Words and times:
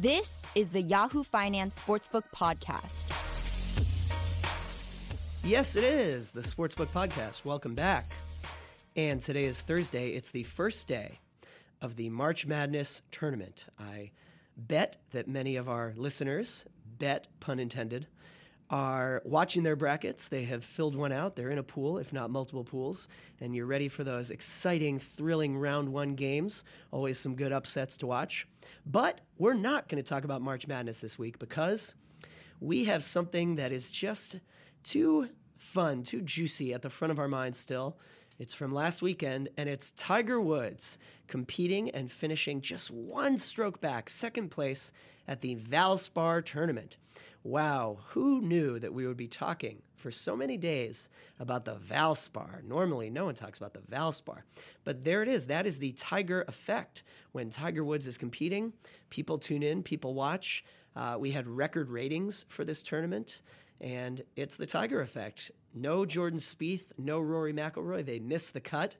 This 0.00 0.46
is 0.54 0.70
the 0.70 0.80
Yahoo 0.80 1.22
Finance 1.22 1.78
Sportsbook 1.78 2.22
Podcast. 2.34 3.04
Yes, 5.44 5.76
it 5.76 5.84
is 5.84 6.32
the 6.32 6.40
Sportsbook 6.40 6.86
Podcast. 6.86 7.44
Welcome 7.44 7.74
back. 7.74 8.06
And 8.96 9.20
today 9.20 9.44
is 9.44 9.60
Thursday. 9.60 10.12
It's 10.12 10.30
the 10.30 10.44
first 10.44 10.86
day 10.86 11.18
of 11.82 11.96
the 11.96 12.08
March 12.08 12.46
Madness 12.46 13.02
tournament. 13.10 13.66
I 13.78 14.12
bet 14.56 14.96
that 15.10 15.28
many 15.28 15.56
of 15.56 15.68
our 15.68 15.92
listeners, 15.94 16.64
bet, 16.98 17.26
pun 17.38 17.58
intended, 17.58 18.06
are 18.70 19.20
watching 19.24 19.64
their 19.64 19.76
brackets. 19.76 20.28
They 20.28 20.44
have 20.44 20.64
filled 20.64 20.94
one 20.94 21.12
out. 21.12 21.34
They're 21.34 21.50
in 21.50 21.58
a 21.58 21.62
pool, 21.62 21.98
if 21.98 22.12
not 22.12 22.30
multiple 22.30 22.64
pools, 22.64 23.08
and 23.40 23.54
you're 23.54 23.66
ready 23.66 23.88
for 23.88 24.04
those 24.04 24.30
exciting, 24.30 25.00
thrilling 25.00 25.58
round 25.58 25.92
one 25.92 26.14
games. 26.14 26.62
Always 26.92 27.18
some 27.18 27.34
good 27.34 27.52
upsets 27.52 27.96
to 27.98 28.06
watch. 28.06 28.46
But 28.86 29.20
we're 29.38 29.54
not 29.54 29.88
going 29.88 30.02
to 30.02 30.08
talk 30.08 30.24
about 30.24 30.40
March 30.40 30.68
Madness 30.68 31.00
this 31.00 31.18
week 31.18 31.38
because 31.38 31.94
we 32.60 32.84
have 32.84 33.02
something 33.02 33.56
that 33.56 33.72
is 33.72 33.90
just 33.90 34.38
too 34.84 35.28
fun, 35.56 36.04
too 36.04 36.20
juicy 36.20 36.72
at 36.72 36.82
the 36.82 36.90
front 36.90 37.10
of 37.10 37.18
our 37.18 37.28
minds 37.28 37.58
still. 37.58 37.98
It's 38.38 38.54
from 38.54 38.72
last 38.72 39.02
weekend, 39.02 39.50
and 39.58 39.68
it's 39.68 39.90
Tiger 39.92 40.40
Woods 40.40 40.96
competing 41.26 41.90
and 41.90 42.10
finishing 42.10 42.62
just 42.62 42.90
one 42.90 43.36
stroke 43.36 43.80
back, 43.80 44.08
second 44.08 44.50
place 44.50 44.92
at 45.28 45.42
the 45.42 45.56
Valspar 45.56 46.44
tournament. 46.44 46.96
Wow, 47.42 48.00
who 48.08 48.42
knew 48.42 48.78
that 48.78 48.92
we 48.92 49.06
would 49.06 49.16
be 49.16 49.26
talking 49.26 49.80
for 49.96 50.10
so 50.10 50.36
many 50.36 50.58
days 50.58 51.08
about 51.38 51.64
the 51.64 51.76
Valspar? 51.76 52.62
Normally, 52.64 53.08
no 53.08 53.24
one 53.24 53.34
talks 53.34 53.58
about 53.58 53.72
the 53.72 53.80
Valspar. 53.80 54.42
But 54.84 55.04
there 55.04 55.22
it 55.22 55.28
is. 55.28 55.46
That 55.46 55.66
is 55.66 55.78
the 55.78 55.92
Tiger 55.92 56.44
effect. 56.48 57.02
When 57.32 57.48
Tiger 57.48 57.82
Woods 57.82 58.06
is 58.06 58.18
competing, 58.18 58.74
people 59.08 59.38
tune 59.38 59.62
in, 59.62 59.82
people 59.82 60.12
watch. 60.12 60.64
Uh, 60.94 61.16
we 61.18 61.30
had 61.30 61.46
record 61.46 61.88
ratings 61.88 62.44
for 62.48 62.64
this 62.64 62.82
tournament, 62.82 63.40
and 63.80 64.22
it's 64.36 64.58
the 64.58 64.66
Tiger 64.66 65.00
effect. 65.00 65.50
No 65.72 66.04
Jordan 66.04 66.40
Spieth, 66.40 66.86
no 66.98 67.20
Rory 67.20 67.54
McIlroy. 67.54 68.04
They 68.04 68.18
missed 68.18 68.52
the 68.52 68.60
cut. 68.60 68.96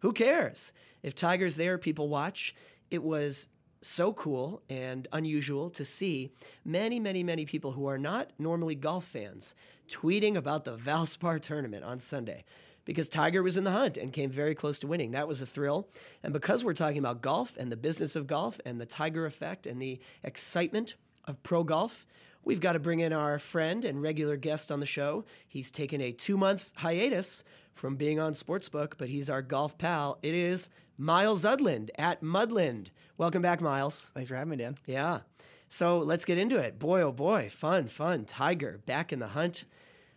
Who 0.00 0.12
cares? 0.12 0.72
If 1.04 1.14
Tiger's 1.14 1.54
there, 1.54 1.78
people 1.78 2.08
watch. 2.08 2.54
It 2.90 3.02
was 3.02 3.46
so 3.82 4.12
cool 4.12 4.62
and 4.68 5.06
unusual 5.12 5.70
to 5.70 5.84
see 5.84 6.30
many, 6.64 6.98
many, 6.98 7.22
many 7.22 7.44
people 7.44 7.72
who 7.72 7.86
are 7.86 7.98
not 7.98 8.30
normally 8.38 8.74
golf 8.74 9.04
fans 9.04 9.54
tweeting 9.88 10.36
about 10.36 10.64
the 10.64 10.76
Valspar 10.76 11.40
tournament 11.40 11.84
on 11.84 11.98
Sunday 11.98 12.44
because 12.84 13.08
Tiger 13.08 13.42
was 13.42 13.56
in 13.56 13.64
the 13.64 13.72
hunt 13.72 13.98
and 13.98 14.12
came 14.12 14.30
very 14.30 14.54
close 14.54 14.78
to 14.78 14.86
winning. 14.86 15.10
That 15.10 15.28
was 15.28 15.42
a 15.42 15.46
thrill. 15.46 15.88
And 16.22 16.32
because 16.32 16.64
we're 16.64 16.72
talking 16.72 16.98
about 16.98 17.20
golf 17.20 17.56
and 17.58 17.70
the 17.70 17.76
business 17.76 18.16
of 18.16 18.26
golf 18.26 18.60
and 18.64 18.80
the 18.80 18.86
Tiger 18.86 19.26
effect 19.26 19.66
and 19.66 19.82
the 19.82 20.00
excitement 20.22 20.94
of 21.24 21.42
pro 21.42 21.64
golf, 21.64 22.06
we've 22.44 22.60
got 22.60 22.72
to 22.72 22.78
bring 22.78 23.00
in 23.00 23.12
our 23.12 23.38
friend 23.38 23.84
and 23.84 24.00
regular 24.00 24.36
guest 24.36 24.70
on 24.70 24.80
the 24.80 24.86
show. 24.86 25.24
He's 25.46 25.70
taken 25.70 26.00
a 26.00 26.12
two 26.12 26.36
month 26.36 26.70
hiatus 26.76 27.44
from 27.74 27.96
being 27.96 28.18
on 28.18 28.32
Sportsbook, 28.32 28.94
but 28.96 29.08
he's 29.08 29.28
our 29.28 29.42
golf 29.42 29.76
pal. 29.76 30.18
It 30.22 30.32
is 30.32 30.70
Myles 30.98 31.44
Udland 31.44 31.90
at 31.98 32.22
Mudland. 32.22 32.88
Welcome 33.18 33.42
back, 33.42 33.60
Myles. 33.60 34.10
Thanks 34.14 34.30
for 34.30 34.36
having 34.36 34.50
me, 34.50 34.56
Dan. 34.56 34.76
Yeah. 34.86 35.20
So 35.68 35.98
let's 35.98 36.24
get 36.24 36.38
into 36.38 36.56
it. 36.56 36.78
Boy, 36.78 37.02
oh 37.02 37.12
boy, 37.12 37.50
fun, 37.50 37.88
fun. 37.88 38.24
Tiger 38.24 38.80
back 38.86 39.12
in 39.12 39.18
the 39.18 39.28
hunt. 39.28 39.64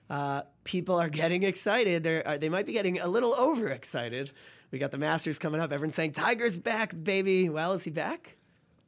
Uh, 0.10 0.44
people 0.64 0.96
are 0.96 1.10
getting 1.10 1.44
excited. 1.44 2.04
They're, 2.04 2.26
uh, 2.26 2.38
they 2.38 2.50
might 2.50 2.66
be 2.66 2.74
getting 2.74 3.00
a 3.00 3.08
little 3.08 3.34
overexcited. 3.34 4.32
We 4.72 4.80
got 4.80 4.92
the 4.92 4.98
Masters 4.98 5.38
coming 5.40 5.60
up. 5.60 5.74
Everyone's 5.74 5.96
saying, 5.96 6.14
Tiger's 6.14 6.58
back, 6.58 6.94
baby. 7.04 7.50
Well, 7.50 7.74
is 7.74 7.84
he 7.84 7.92
back? 7.92 8.38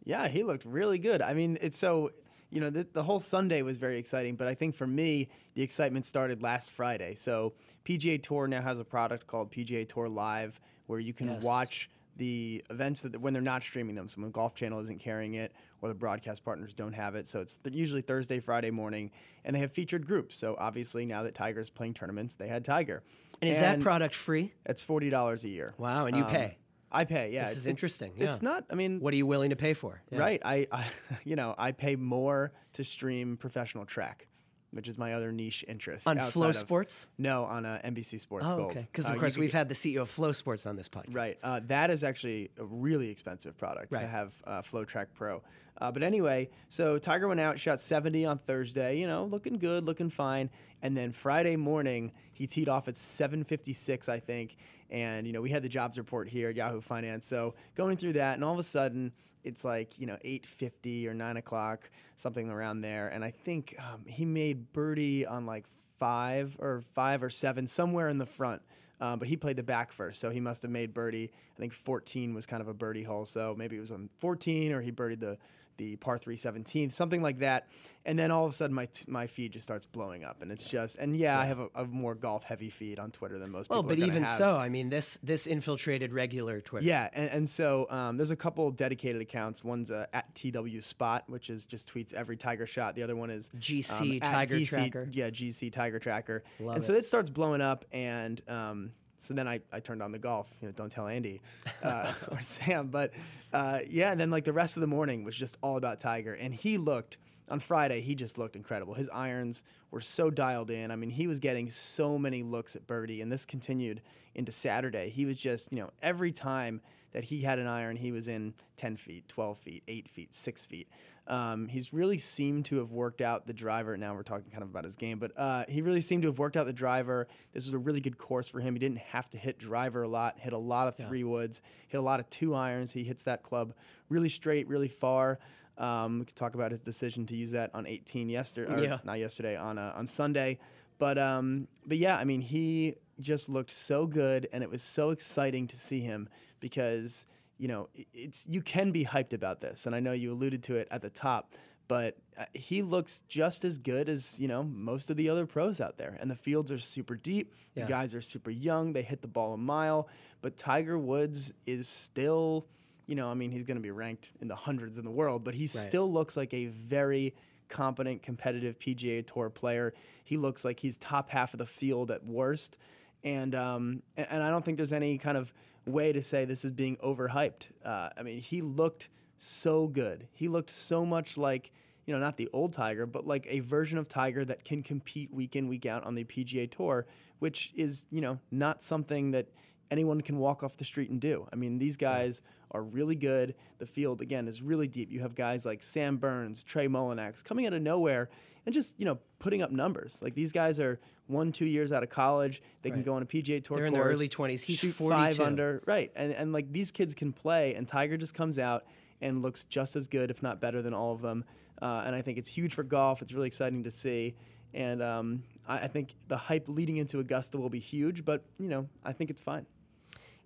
Yeah, 0.06 0.28
he 0.28 0.44
looked 0.44 0.66
really 0.66 0.98
good. 0.98 1.22
I 1.22 1.34
mean, 1.34 1.58
it's 1.62 1.78
so, 1.78 2.12
you 2.52 2.62
know, 2.62 2.70
the, 2.70 2.88
the 2.94 3.04
whole 3.04 3.20
Sunday 3.20 3.64
was 3.64 3.78
very 3.78 3.98
exciting, 3.98 4.36
but 4.36 4.48
I 4.48 4.54
think 4.54 4.76
for 4.76 4.88
me, 4.88 5.30
the 5.56 5.62
excitement 5.62 6.06
started 6.06 6.42
last 6.42 6.72
Friday. 6.72 7.16
So 7.16 7.54
PGA 7.86 8.22
Tour 8.22 8.48
now 8.48 8.62
has 8.62 8.80
a 8.80 8.86
product 8.86 9.28
called 9.28 9.52
PGA 9.52 9.88
Tour 9.88 10.08
Live 10.08 10.60
where 10.88 11.00
you 11.00 11.14
can 11.14 11.28
Yes. 11.30 11.44
watch 11.44 11.90
the 12.18 12.64
events 12.70 13.02
that 13.02 13.20
when 13.20 13.34
they're 13.34 13.42
not 13.42 13.64
streaming 13.64 13.96
them. 13.96 14.08
So 14.10 14.22
when 14.22 14.32
Golf 14.32 14.54
Channel 14.54 14.80
isn't 14.82 15.00
carrying 15.00 15.36
it 15.36 15.54
or 15.82 15.88
the 15.90 15.96
broadcast 15.96 16.44
partners 16.44 16.74
don't 16.74 16.94
have 16.94 17.16
it. 17.16 17.28
So 17.28 17.40
it's 17.40 17.56
th- 17.56 17.74
usually 17.76 18.02
Thursday, 18.02 18.40
Friday 18.40 18.70
morning, 18.70 19.12
and 19.46 19.56
they 19.56 19.60
have 19.62 19.72
featured 19.72 20.06
groups. 20.06 20.38
So 20.38 20.56
obviously 20.60 21.06
now 21.06 21.24
that 21.24 21.34
Tiger's 21.34 21.70
playing 21.70 21.94
tournaments, 21.94 22.36
they 22.36 22.48
had 22.50 22.66
Tiger. 22.66 23.02
And 23.42 23.50
is 23.50 23.60
that 23.62 23.80
product 23.80 24.14
free? 24.14 24.54
It's 24.66 24.82
forty 24.82 25.10
dollars 25.10 25.46
a 25.46 25.50
year. 25.50 25.74
Wow, 25.78 26.06
and 26.06 26.16
you 26.18 26.24
Um, 26.26 26.30
pay. 26.30 26.58
I 26.92 27.06
pay. 27.06 27.32
Yeah, 27.32 27.44
This 27.44 27.52
is 27.54 27.58
it's- 27.66 27.70
interesting, 27.72 28.12
It's 28.18 28.42
yeah. 28.44 28.50
not. 28.50 28.66
I 28.70 28.76
mean, 28.76 29.00
What 29.00 29.14
are 29.14 29.18
you 29.18 29.26
willing 29.26 29.52
to 29.52 29.56
pay 29.56 29.74
for? 29.74 30.02
Yeah. 30.12 30.20
Right. 30.20 30.42
I, 30.44 30.68
I, 30.74 30.86
you 31.24 31.38
know, 31.38 31.56
I 31.58 31.72
pay 31.72 31.96
more 31.96 32.52
to 32.74 32.84
stream 32.84 33.38
professional 33.38 33.86
track, 33.86 34.28
which 34.72 34.88
is 34.88 34.98
my 34.98 35.14
other 35.14 35.32
niche 35.32 35.66
interest. 35.68 36.08
On 36.08 36.18
Flow 36.18 36.50
of- 36.50 36.56
Sports? 36.56 37.08
No, 37.18 37.44
on 37.44 37.66
uh, 37.66 37.82
NBC 37.84 38.20
Sports 38.20 38.46
Oh, 38.50 38.58
Gold. 38.58 38.72
okay. 38.72 38.80
Because, 38.92 39.06
Uh, 39.06 39.10
of 39.10 39.16
you 39.16 39.20
course, 39.20 39.38
we've 39.38 39.52
get- 39.52 39.58
had 39.58 39.70
the 39.70 39.76
CEO 39.76 40.02
of 40.04 40.10
FloSports 40.16 40.66
on 40.66 40.76
this 40.78 40.88
podcast. 40.88 41.14
Right. 41.16 41.38
Uh, 41.44 41.60
that 41.68 41.92
is 41.92 42.04
actually 42.04 42.52
a 42.58 42.64
really 42.66 43.10
expensive 43.10 43.58
product 43.58 43.92
Right. 43.92 44.02
to 44.02 44.08
have 44.08 44.34
uh, 44.46 44.62
FloTrack 44.62 45.08
Pro. 45.14 45.44
Uh, 45.80 45.92
but 45.92 46.04
anyway, 46.04 46.50
so 46.70 46.98
Tiger 47.00 47.28
went 47.28 47.40
out, 47.40 47.60
shot 47.60 47.82
70 47.82 48.24
on 48.26 48.38
Thursday, 48.38 49.00
you 49.00 49.08
know, 49.08 49.26
looking 49.26 49.58
good, 49.58 49.84
looking 49.84 50.10
fine. 50.10 50.50
And 50.82 50.96
then 50.96 51.12
Friday 51.12 51.56
morning, 51.56 52.12
he 52.34 52.46
teed 52.48 52.70
off 52.70 52.88
at 52.88 52.96
756, 52.96 54.08
I 54.08 54.20
think. 54.20 54.56
And, 54.90 55.26
you 55.26 55.34
know, 55.34 55.42
we 55.42 55.50
had 55.50 55.64
the 55.64 55.70
jobs 55.70 55.98
report 55.98 56.28
here 56.30 56.50
at 56.50 56.56
Yahoo 56.56 56.82
Finance. 56.82 57.26
So 57.26 57.56
going 57.76 57.98
through 57.98 58.14
that, 58.14 58.36
and 58.36 58.44
all 58.44 58.54
of 58.54 58.60
a 58.60 58.64
sudden, 58.64 59.12
it's 59.44 59.64
like, 59.66 60.00
you 60.00 60.06
know, 60.06 60.18
8.50 60.24 61.08
or 61.08 61.14
9 61.14 61.38
o'clock, 61.38 61.90
something 62.16 62.50
around 62.50 62.82
there. 62.82 63.08
And 63.08 63.24
I 63.24 63.32
think 63.32 63.76
um, 63.80 64.06
he 64.06 64.26
made 64.26 64.72
birdie 64.74 65.26
on 65.26 65.46
like 65.46 65.66
five 66.00 66.58
or 66.60 66.84
five 66.96 67.24
or 67.24 67.30
seven, 67.30 67.68
somewhere 67.68 68.10
in 68.10 68.18
the 68.18 68.26
front. 68.26 68.62
Um, 69.00 69.18
but 69.18 69.28
he 69.28 69.36
played 69.36 69.58
the 69.58 69.64
back 69.64 69.92
first, 69.92 70.22
so 70.22 70.30
he 70.30 70.40
must 70.40 70.62
have 70.62 70.70
made 70.70 70.94
birdie. 70.94 71.32
I 71.56 71.60
think 71.60 71.74
14 71.74 72.36
was 72.36 72.46
kind 72.46 72.62
of 72.62 72.68
a 72.68 72.74
birdie 72.74 73.04
hole, 73.04 73.26
so 73.26 73.56
maybe 73.58 73.76
it 73.76 73.80
was 73.80 73.92
on 73.92 74.10
14 74.20 74.72
or 74.74 74.82
he 74.82 74.92
birdied 74.92 75.20
the 75.20 75.40
the 75.82 75.96
par 75.96 76.20
3 76.20 76.38
17, 76.38 76.92
something 76.92 77.24
like 77.24 77.40
that. 77.40 77.68
And 78.06 78.18
then 78.18 78.32
all 78.32 78.46
of 78.46 78.50
a 78.52 78.54
sudden, 78.54 78.76
my 78.76 78.86
t- 78.86 79.04
my 79.08 79.28
feed 79.28 79.52
just 79.54 79.64
starts 79.64 79.86
blowing 79.86 80.24
up, 80.24 80.42
and 80.42 80.52
it's 80.52 80.68
just 80.68 80.96
and 80.98 81.16
yeah, 81.16 81.40
I 81.40 81.46
have 81.46 81.60
a, 81.60 81.68
a 81.76 81.86
more 81.86 82.16
golf 82.16 82.44
heavy 82.44 82.72
feed 82.72 82.98
on 82.98 83.12
Twitter 83.12 83.38
than 83.38 83.52
most 83.52 83.70
Well, 83.70 83.84
people. 83.84 83.96
but 83.96 84.08
even 84.08 84.24
have. 84.24 84.38
so, 84.38 84.56
I 84.58 84.70
mean, 84.70 84.90
this 84.90 85.20
this 85.22 85.46
infiltrated 85.46 86.12
regular 86.12 86.62
Twitter. 86.62 86.88
Yeah, 86.88 87.10
and, 87.14 87.30
and 87.30 87.50
so 87.50 87.86
um, 87.92 88.18
there's 88.18 88.32
a 88.32 88.36
couple 88.36 88.72
dedicated 88.72 89.22
accounts. 89.22 89.64
One's 89.64 89.92
uh, 89.92 90.08
at 90.14 90.34
TW 90.34 90.82
Spot, 90.82 91.24
which 91.28 91.52
is 91.52 91.68
just 91.68 91.94
tweets 91.94 92.12
every 92.12 92.38
Tiger 92.38 92.66
shot. 92.66 92.96
The 92.96 93.04
other 93.04 93.16
one 93.16 93.30
is 93.30 93.50
GC 93.50 94.16
at 94.24 94.32
Tiger 94.32 94.56
GC 94.56 94.68
Tracker. 94.70 95.08
Yeah, 95.12 95.30
GC 95.30 95.72
Tiger 95.72 96.00
Tracker. 96.00 96.44
Love 96.60 96.76
and 96.78 96.84
it. 96.84 96.88
so 96.88 96.94
it 96.94 97.06
starts 97.06 97.30
blowing 97.30 97.62
up, 97.62 97.86
and 97.92 98.42
um, 98.48 98.94
so 99.22 99.36
then 99.36 99.48
I, 99.48 99.60
I 99.72 99.80
turned 99.80 100.02
on 100.02 100.12
the 100.12 100.18
golf. 100.18 100.48
You 100.62 100.68
know, 100.68 100.72
don't 100.72 100.92
tell 100.92 101.08
Andy 101.08 101.42
uh, 101.84 102.12
or 102.32 102.42
Sam, 102.42 102.88
but 102.88 103.12
uh, 103.54 103.80
yeah. 103.88 104.12
And 104.12 104.20
then 104.20 104.32
like 104.32 104.46
the 104.46 104.54
rest 104.54 104.78
of 104.78 104.82
the 104.82 104.88
morning 104.88 105.24
was 105.24 105.36
just 105.38 105.58
all 105.62 105.78
about 105.78 106.00
Tiger, 106.00 106.34
and 106.34 106.54
he 106.54 106.78
looked. 106.78 107.18
On 107.50 107.60
Friday, 107.60 108.00
he 108.00 108.16
just 108.16 108.38
looked 108.38 108.56
incredible. 108.56 108.94
His 108.94 109.10
irons 109.10 109.62
were 109.92 110.00
so 110.00 110.30
dialed 110.30 110.72
in. 110.72 110.90
I 110.90 110.96
mean, 110.96 111.10
he 111.10 111.28
was 111.28 111.40
getting 111.40 111.70
so 111.70 112.18
many 112.18 112.44
looks 112.44 112.78
at 112.78 112.88
birdie, 112.88 113.22
and 113.22 113.30
this 113.30 113.46
continued 113.46 114.02
into 114.34 114.54
Saturday. 114.54 115.10
He 115.10 115.26
was 115.26 115.36
just, 115.36 115.70
you 115.70 115.80
know, 115.80 115.90
every 116.02 116.32
time 116.32 116.80
that 117.12 117.26
he 117.26 117.42
had 117.42 117.60
an 117.60 117.68
iron, 117.68 117.98
he 117.98 118.14
was 118.14 118.30
in 118.30 118.54
10 118.78 118.96
feet, 118.96 119.28
12 119.28 119.58
feet, 119.58 119.84
8 119.86 120.10
feet, 120.10 120.34
6 120.34 120.66
feet. 120.66 120.88
Um, 121.28 121.68
he's 121.68 121.94
really 121.94 122.18
seemed 122.18 122.66
to 122.66 122.78
have 122.78 122.92
worked 122.92 123.22
out 123.22 123.46
the 123.48 123.54
driver. 123.54 123.96
Now 123.96 124.16
we're 124.16 124.24
talking 124.24 124.50
kind 124.52 124.64
of 124.64 124.70
about 124.70 124.84
his 124.84 124.96
game, 124.96 125.20
but 125.20 125.32
uh, 125.38 125.66
he 125.70 125.82
really 125.82 126.02
seemed 126.02 126.24
to 126.24 126.28
have 126.28 126.40
worked 126.40 126.58
out 126.58 126.66
the 126.66 126.74
driver. 126.74 127.28
This 127.54 127.66
was 127.66 127.74
a 127.74 127.78
really 127.78 128.02
good 128.02 128.18
course 128.18 128.48
for 128.50 128.60
him. 128.60 128.74
He 128.74 128.80
didn't 128.80 128.98
have 128.98 129.30
to 129.30 129.38
hit 129.38 129.58
driver 129.60 130.04
a 130.04 130.08
lot, 130.08 130.40
hit 130.40 130.52
a 130.52 130.58
lot 130.58 130.88
of 130.88 130.98
three 130.98 131.24
woods, 131.24 131.62
hit 131.88 131.98
a 132.00 132.02
lot 132.02 132.20
of 132.20 132.30
two 132.30 132.54
irons. 132.56 132.92
He 132.92 133.04
hits 133.04 133.24
that 133.24 133.44
club 133.44 133.74
really 134.10 134.30
straight, 134.30 134.68
really 134.68 134.88
far. 134.88 135.40
Um, 135.78 136.20
we 136.20 136.26
could 136.26 136.36
talk 136.36 136.54
about 136.56 136.72
his 136.72 136.80
decision 136.82 137.26
to 137.28 137.36
use 137.36 137.52
that 137.52 137.72
on 137.74 137.86
18 137.88 138.28
yesterday, 138.28 138.84
Yeah. 138.84 138.98
not 139.04 139.20
yesterday, 139.20 139.56
on 139.56 139.78
uh, 139.78 139.94
on 139.96 140.08
Sunday. 140.08 140.60
But 140.98 141.18
um, 141.18 141.68
but 141.86 141.98
yeah, 141.98 142.18
I 142.18 142.24
mean, 142.26 142.42
he 142.42 142.96
just 143.20 143.48
looked 143.48 143.72
so 143.72 144.06
good, 144.06 144.50
and 144.52 144.64
it 144.64 144.70
was 144.70 144.82
so 144.82 145.12
exciting 145.12 145.68
to 145.68 145.78
see 145.78 146.02
him 146.02 146.28
because 146.60 147.26
you 147.62 147.68
know 147.68 147.90
it's 147.94 148.48
you 148.50 148.60
can 148.60 148.92
be 148.92 149.06
hyped 149.06 149.34
about 149.34 149.62
this, 149.62 149.86
and 149.86 149.96
I 149.96 150.00
know 150.00 150.14
you 150.14 150.34
alluded 150.34 150.64
to 150.64 150.78
it 150.78 150.88
at 150.90 151.04
the 151.04 151.12
top. 151.12 151.54
But 151.88 152.18
uh, 152.40 152.46
he 152.54 152.82
looks 152.82 153.22
just 153.28 153.66
as 153.66 153.78
good 153.78 154.10
as 154.10 154.40
you 154.40 154.48
know 154.48 154.64
most 154.64 155.12
of 155.12 155.18
the 155.18 155.30
other 155.30 155.46
pros 155.46 155.80
out 155.80 155.98
there, 155.98 156.18
and 156.20 156.32
the 156.32 156.36
fields 156.36 156.72
are 156.72 156.80
super 156.80 157.16
deep. 157.16 157.54
Yeah. 157.76 157.84
The 157.84 157.90
guys 157.90 158.16
are 158.16 158.22
super 158.22 158.50
young; 158.50 158.94
they 158.94 159.04
hit 159.04 159.22
the 159.22 159.28
ball 159.28 159.54
a 159.54 159.58
mile. 159.58 160.08
But 160.42 160.58
Tiger 160.58 160.98
Woods 160.98 161.54
is 161.68 161.88
still, 161.88 162.66
you 163.06 163.14
know, 163.14 163.30
I 163.30 163.36
mean, 163.36 163.52
he's 163.52 163.64
going 163.64 163.78
to 163.78 163.82
be 163.82 163.92
ranked 163.92 164.32
in 164.42 164.48
the 164.48 164.56
hundreds 164.56 164.98
in 164.98 165.06
the 165.06 165.12
world, 165.12 165.44
but 165.44 165.54
he 165.54 165.68
still 165.68 166.12
looks 166.12 166.36
like 166.36 166.56
a 166.56 166.66
very 166.66 167.36
competent, 167.70 168.24
competitive 168.24 168.80
PGA 168.80 169.26
Tour 169.26 169.52
player. 169.52 169.94
He 170.24 170.36
looks 170.36 170.66
like 170.66 170.80
he's 170.80 170.98
top 170.98 171.30
half 171.30 171.54
of 171.54 171.60
the 171.60 171.68
field 171.68 172.10
at 172.10 172.26
worst, 172.26 172.80
and 173.24 173.54
um, 173.54 174.02
and, 174.18 174.28
and 174.32 174.42
I 174.42 174.50
don't 174.50 174.66
think 174.66 174.78
there's 174.78 174.94
any 174.94 175.20
kind 175.20 175.38
of 175.38 175.54
way 175.86 176.12
to 176.12 176.22
say 176.22 176.46
this 176.46 176.64
is 176.64 176.72
being 176.72 176.98
overhyped. 176.98 177.68
Uh, 177.84 178.10
I 178.18 178.24
mean, 178.24 178.40
he 178.40 178.62
looked 178.62 179.10
so 179.38 179.88
good. 179.88 180.28
He 180.34 180.48
looked 180.48 180.70
so 180.70 181.06
much 181.06 181.38
like, 181.38 181.72
you 182.06 182.14
know, 182.14 182.20
not 182.20 182.38
the 182.38 182.50
old 182.54 182.74
Tiger, 182.74 183.06
but 183.06 183.26
like 183.26 183.48
a 183.50 183.60
version 183.62 183.98
of 183.98 184.08
Tiger 184.08 184.46
that 184.46 184.64
can 184.64 184.84
compete 184.84 185.34
week 185.34 185.56
in, 185.56 185.68
week 185.68 185.86
out 185.86 186.04
on 186.04 186.16
the 186.16 186.24
PGA 186.24 186.70
Tour, 186.70 187.06
which 187.40 187.74
is, 187.76 188.06
you 188.12 188.22
know, 188.22 188.40
not 188.52 188.84
something 188.84 189.32
that 189.32 189.48
anyone 189.90 190.22
can 190.22 190.38
walk 190.38 190.64
off 190.64 190.78
the 190.78 190.86
street 190.86 191.10
and 191.10 191.20
do. 191.20 191.48
I 191.52 191.56
mean, 191.56 191.78
these 191.78 191.98
guys 191.98 192.42
are 192.72 192.84
really 192.84 193.16
good. 193.16 193.56
The 193.80 193.86
field, 193.86 194.22
again, 194.22 194.48
is 194.48 194.62
really 194.62 194.88
deep. 194.88 195.12
You 195.12 195.22
have 195.22 195.36
guys 195.36 195.66
like 195.66 195.84
Sam 195.84 196.18
Burns, 196.18 196.64
Trey 196.64 196.88
Mullinax 196.88 197.44
coming 197.44 197.66
out 197.66 197.74
of 197.74 197.82
nowhere 197.82 198.30
and 198.66 198.74
just, 198.74 198.94
you 198.98 199.06
know, 199.06 199.18
putting 199.40 199.62
up 199.62 199.72
numbers. 199.72 200.22
Like 200.22 200.36
these 200.36 200.52
guys 200.52 200.80
are 200.80 201.00
one, 201.28 201.52
two 201.52 201.66
years 201.66 201.92
out 201.92 202.04
of 202.04 202.10
college. 202.10 202.62
They 202.82 202.92
can 202.92 203.04
go 203.04 203.14
on 203.14 203.22
a 203.22 203.26
PGA 203.26 203.64
Tour 203.64 203.78
They're 203.78 203.86
in 203.86 203.94
their 203.94 204.04
early 204.04 204.30
20s. 204.30 204.64
He's 204.64 204.80
shoot 204.80 204.94
42. 204.94 205.22
five 205.22 205.40
under. 205.40 205.82
Right. 205.86 206.12
And, 206.16 206.32
and 206.34 206.54
like 206.54 206.72
these 206.72 206.92
kids 206.92 207.14
can 207.16 207.34
play, 207.34 207.74
and 207.76 207.88
Tiger 207.88 208.18
just 208.18 208.34
comes 208.34 208.60
out 208.60 208.86
and 209.22 209.42
looks 209.42 209.66
just 209.66 209.96
as 209.96 210.08
good, 210.08 210.30
if 210.30 210.44
not 210.44 210.60
better 210.60 210.82
than 210.82 210.94
all 210.94 211.14
of 211.14 211.22
them. 211.22 211.46
Uh, 211.82 212.04
and 212.06 212.16
I 212.16 212.22
think 212.22 212.38
it's 212.38 212.50
huge 212.50 212.74
for 212.74 212.84
golf. 212.84 213.22
It's 213.22 213.34
really 213.34 213.48
exciting 213.48 213.84
to 213.84 213.92
see. 213.92 214.36
And 214.74 215.02
um, 215.02 215.44
I, 215.68 215.80
I 215.80 215.88
think 215.88 216.16
the 216.28 216.38
hype 216.38 216.68
leading 216.68 216.98
into 216.98 217.20
Augusta 217.20 217.58
will 217.58 217.70
be 217.70 217.80
huge, 217.80 218.24
but, 218.24 218.44
you 218.60 218.68
know, 218.70 218.88
I 219.04 219.14
think 219.14 219.30
it's 219.30 219.42
fine. 219.42 219.66